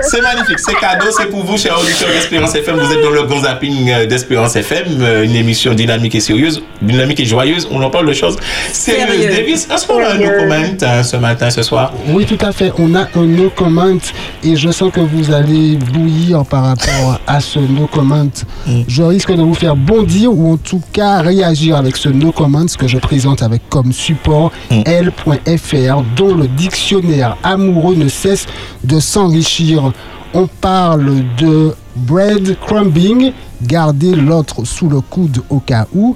C'est 0.04 0.22
magnifique, 0.22 0.60
c'est 0.60 0.76
cadeau, 0.76 1.06
c'est 1.16 1.28
pour 1.28 1.44
vous, 1.44 1.58
chers 1.58 1.80
auditeurs 1.80 2.10
d'Espérance 2.10 2.56
FM. 2.56 2.78
Vous 2.78 2.92
êtes 2.94 3.02
dans 3.02 3.10
le 3.12 3.24
grand 3.24 3.42
zapping 3.42 3.90
euh, 3.92 4.06
d'Espérance 4.06 4.56
FM, 4.56 4.86
euh, 5.02 5.24
une 5.24 5.36
émission 5.36 5.74
dynamique 5.74 6.16
et 6.16 6.20
sérieuse, 6.20 6.62
dynamique 6.82 7.20
et 7.20 7.26
joyeuse. 7.26 7.68
On 7.72 7.82
en 7.82 7.90
parle 7.90 8.08
de 8.08 8.14
choses 8.14 8.38
sérieuses. 8.72 9.08
Sérieux. 9.10 9.30
Davis, 9.30 9.68
est-ce 9.74 9.88
qu'on 9.88 10.04
a 10.04 10.10
un 10.14 10.18
document 10.18 10.56
hein, 10.82 11.04
ce 11.04 11.18
matin, 11.18 11.50
ce 11.50 11.62
soir? 11.64 11.94
Oui, 12.08 12.26
tout 12.26 12.44
à 12.46 12.52
fait. 12.52 12.72
On 12.78 12.96
a 12.96 13.08
un 13.16 13.26
no 13.26 13.52
comment 13.56 13.98
et 14.44 14.56
je 14.56 14.70
sens 14.72 14.92
que 14.92 15.02
vous 15.02 15.34
allez 15.34 15.76
bouillir 15.76 16.46
par 16.46 16.64
rapport 16.66 17.20
à 17.28 17.40
ce 17.40 17.60
no 17.60 17.90
comment. 17.92 18.30
Mm. 18.66 18.82
Je 18.88 19.04
risque 19.04 19.32
de 19.32 19.42
vous 19.42 19.54
faire 19.54 19.76
bondir 19.76 20.32
ou 20.32 20.54
en 20.54 20.58
tout 20.58 20.82
cas 20.94 21.22
réagir 21.22 21.76
avec 21.76 21.98
ce 21.98 22.10
no 22.10 22.32
comment 22.32 22.66
que 22.78 22.88
je 22.88 22.98
présente 22.98 23.42
avec 23.42 23.62
comme 23.70 23.92
support 23.92 24.52
Mm. 24.72 24.84
L.fr 24.86 26.04
dont 26.16 26.36
le 26.36 26.48
dictionnaire 26.48 27.38
amoureux 27.44 27.96
ne 27.96 28.08
cesse 28.08 28.46
de 28.84 29.00
s'enrichir. 29.00 29.89
On 30.34 30.48
parle 30.48 31.24
de 31.38 31.74
bread 31.96 32.58
crumbing, 32.66 33.32
garder 33.64 34.16
l'autre 34.16 34.64
sous 34.66 34.88
le 34.90 35.02
coude 35.02 35.42
au 35.50 35.60
cas 35.60 35.88
où. 35.94 36.16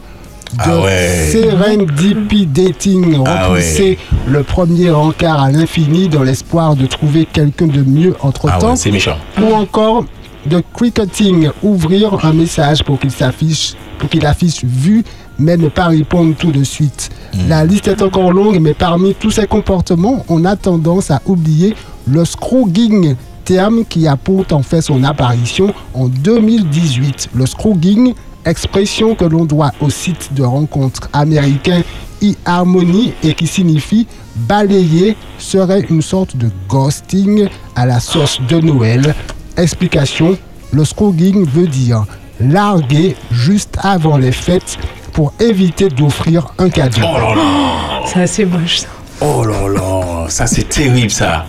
De 0.53 0.59
Ah 0.59 0.81
ouais. 0.81 1.29
serendipity 1.31 2.45
dating, 2.45 3.17
Ah 3.25 3.47
repousser 3.47 3.97
le 4.27 4.43
premier 4.43 4.91
encart 4.91 5.41
à 5.41 5.51
l'infini 5.51 6.09
dans 6.09 6.21
l'espoir 6.21 6.75
de 6.75 6.85
trouver 6.85 7.25
quelqu'un 7.25 7.65
de 7.67 7.81
mieux 7.81 8.15
entre 8.21 8.49
Ah 8.51 8.59
temps. 8.59 8.69
ouais, 8.71 8.75
c'est 8.75 8.91
méchant. 8.91 9.17
Ou 9.41 9.51
encore 9.55 10.05
de 10.45 10.61
cricketing, 10.73 11.49
ouvrir 11.63 12.23
un 12.23 12.33
message 12.33 12.83
pour 12.83 12.99
qu'il 12.99 13.09
s'affiche, 13.11 13.73
pour 13.97 14.09
qu'il 14.09 14.25
affiche 14.27 14.63
vu, 14.63 15.03
mais 15.39 15.57
ne 15.57 15.69
pas 15.69 15.87
répondre 15.87 16.35
tout 16.37 16.51
de 16.51 16.63
suite. 16.63 17.09
Hmm. 17.33 17.49
La 17.49 17.65
liste 17.65 17.87
est 17.87 18.01
encore 18.03 18.31
longue, 18.31 18.59
mais 18.59 18.75
parmi 18.75 19.15
tous 19.15 19.31
ces 19.31 19.47
comportements, 19.47 20.23
on 20.29 20.45
a 20.45 20.55
tendance 20.55 21.09
à 21.09 21.19
oublier 21.25 21.73
le 22.07 22.25
scrogging, 22.25 23.15
terme 23.43 23.85
qui 23.85 24.07
a 24.07 24.15
pourtant 24.15 24.63
fait 24.63 24.81
son 24.81 25.03
apparition 25.03 25.73
en 25.93 26.07
2018. 26.07 27.29
Le 27.33 27.45
scrogging, 27.45 28.13
expression 28.45 29.15
que 29.15 29.25
l'on 29.25 29.45
doit 29.45 29.71
au 29.81 29.89
site 29.89 30.33
de 30.33 30.43
rencontre 30.43 31.09
américain 31.13 31.81
e-harmony 32.21 33.13
et 33.23 33.33
qui 33.33 33.47
signifie 33.47 34.07
balayer, 34.35 35.15
serait 35.37 35.81
une 35.89 36.01
sorte 36.01 36.35
de 36.37 36.49
ghosting 36.69 37.47
à 37.75 37.85
la 37.85 37.99
sauce 37.99 38.39
de 38.47 38.59
Noël. 38.59 39.13
Explication, 39.57 40.37
le 40.71 40.85
scrogging 40.85 41.45
veut 41.45 41.67
dire 41.67 42.05
larguer 42.39 43.15
juste 43.31 43.77
avant 43.81 44.17
les 44.17 44.31
fêtes 44.31 44.77
pour 45.11 45.33
éviter 45.39 45.89
d'offrir 45.89 46.47
un 46.57 46.69
cadeau. 46.69 47.01
Oh 47.03 47.17
là 47.19 47.35
là 47.35 48.01
C'est 48.05 48.21
assez 48.21 48.45
moche 48.45 48.79
ça. 48.79 48.87
Oh 49.21 49.45
là 49.45 49.67
là, 49.67 50.25
ça 50.29 50.47
c'est 50.47 50.67
terrible 50.67 51.11
ça. 51.11 51.45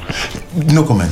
No 0.73 0.85
comment. 0.85 1.05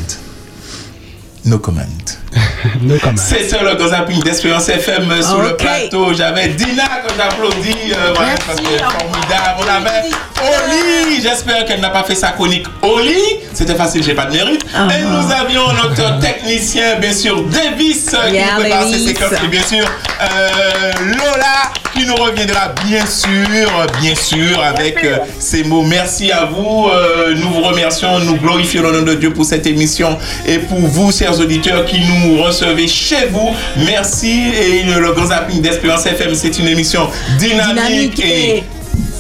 No 1.45 1.59
comment. 1.59 2.22
No. 2.81 2.95
C'est 3.17 3.49
ça 3.49 3.63
le 3.63 3.75
gros 3.77 3.89
zapping 3.89 4.23
d'Espérance 4.23 4.69
FM 4.69 5.09
euh, 5.11 5.23
sur 5.23 5.41
le 5.41 5.57
plateau. 5.57 6.13
J'avais 6.15 6.49
Dina 6.49 6.83
que 7.07 7.13
j'applaudis. 7.17 7.93
euh, 7.93 8.13
voilà, 8.15 8.33
parce 8.47 8.59
que 8.61 8.65
formidable. 8.79 9.61
On 9.61 9.69
avait 9.69 10.09
Oli. 10.43 11.21
J'espère 11.23 11.65
qu'elle 11.65 11.81
n'a 11.81 11.91
pas 11.91 12.03
fait 12.03 12.15
sa 12.17 12.29
chronique 12.31 12.67
Oli. 12.83 13.19
C'était 13.53 13.75
facile, 13.77 14.03
j'ai 14.03 14.15
pas 14.15 14.25
de 14.27 14.33
mérite. 14.33 14.65
Ah. 14.75 14.89
Et 14.99 15.03
nous 15.03 15.31
avions 15.33 15.73
notre 15.73 16.19
technicien, 16.21 16.97
bien 16.99 17.13
sûr, 17.13 17.43
Davis, 17.45 18.07
euh, 18.15 18.31
qui 18.31 18.39
nous 18.39 18.61
prépare 18.61 18.89
ses 18.89 18.99
séquences. 18.99 19.33
Et 19.45 19.49
bien 19.49 19.63
sûr, 19.63 19.85
euh, 20.21 20.93
Lola, 21.05 21.71
qui 21.95 22.07
nous 22.07 22.17
reviendra, 22.17 22.73
bien 22.87 23.05
sûr, 23.07 23.69
bien 24.01 24.15
sûr, 24.17 24.61
avec 24.65 25.05
euh, 25.05 25.19
ces 25.39 25.63
mots. 25.65 25.83
Merci 25.83 26.33
à 26.33 26.47
vous. 26.47 26.89
Euh, 26.93 27.35
nous 27.37 27.51
vous 27.51 27.63
remercions. 27.63 28.19
Nous 28.21 28.37
glorifions 28.37 28.83
le 28.83 28.93
nom 28.93 29.03
de 29.03 29.15
Dieu 29.15 29.33
pour 29.33 29.45
cette 29.45 29.67
émission 29.67 30.19
et 30.47 30.59
pour 30.59 30.79
vous, 30.81 31.13
chers 31.13 31.39
auditeurs, 31.39 31.85
qui 31.85 32.01
nous 32.01 32.22
recevez 32.43 32.89
chez 32.89 33.27
vous. 33.31 33.51
Merci. 33.77 34.53
Et 34.55 34.83
le 34.85 35.13
Grand 35.13 35.27
Zapping 35.27 35.61
d'Espérance 35.63 36.07
FM, 36.07 36.35
c'est 36.35 36.59
une 36.59 36.69
émission 36.69 37.09
dynamique, 37.39 38.15
Dynamique 38.15 38.21
et, 38.25 38.57
et 38.59 38.65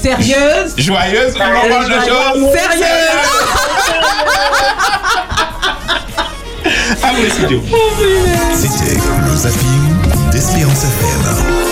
sérieuse. 0.02 0.74
joyeuse. 0.76 1.34
On 1.36 1.38
va 1.38 1.68
voir 1.68 1.82
le 1.88 1.94
jour. 1.94 2.50
Sérieuse. 2.52 2.84
À 7.02 7.12
vous, 7.12 7.22
les 7.22 7.30
studios. 7.30 7.62
C'était 8.54 8.94
le 8.94 9.36
zapping 9.36 10.30
d'Espérance 10.30 10.84
FM. 10.84 11.71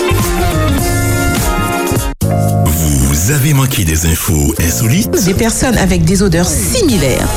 Vous 3.23 3.29
avez 3.31 3.53
manqué 3.53 3.83
des 3.85 4.07
infos 4.07 4.55
insolites? 4.59 5.11
Des 5.25 5.35
personnes 5.35 5.77
avec 5.77 6.03
des 6.03 6.23
odeurs 6.23 6.47
similaires 6.47 7.27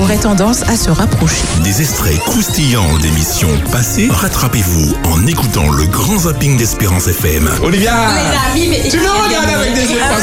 auraient 0.00 0.16
tendance 0.16 0.62
à 0.62 0.74
se 0.76 0.88
rapprocher. 0.90 1.42
Des 1.62 1.82
extraits 1.82 2.18
croustillants 2.20 2.96
d'émissions 3.02 3.50
passées 3.70 4.08
Rattrapez-vous 4.10 4.94
en 5.04 5.26
écoutant 5.26 5.68
le 5.70 5.84
grand 5.86 6.20
zapping 6.20 6.56
d'Espérance 6.56 7.08
FM. 7.08 7.46
Olivia 7.62 7.92
Les 8.14 8.60
amis, 8.62 8.68
mais- 8.70 8.88
Tu 8.88 8.96
me 8.96 9.02
regardes 9.06 9.50
avec 9.50 9.74
des 9.74 9.92
yeux 9.92 9.98
là. 9.98 10.16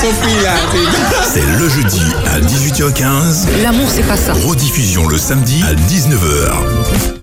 C'est 1.31 1.59
le 1.59 1.69
jeudi 1.69 2.01
à 2.33 2.39
18h15. 2.39 3.47
L'amour, 3.61 3.87
c'est 3.93 4.07
pas 4.07 4.17
ça. 4.17 4.33
Rediffusion 4.33 5.07
le 5.07 5.19
samedi 5.19 5.61
à 5.69 5.75
19h. 5.75 7.13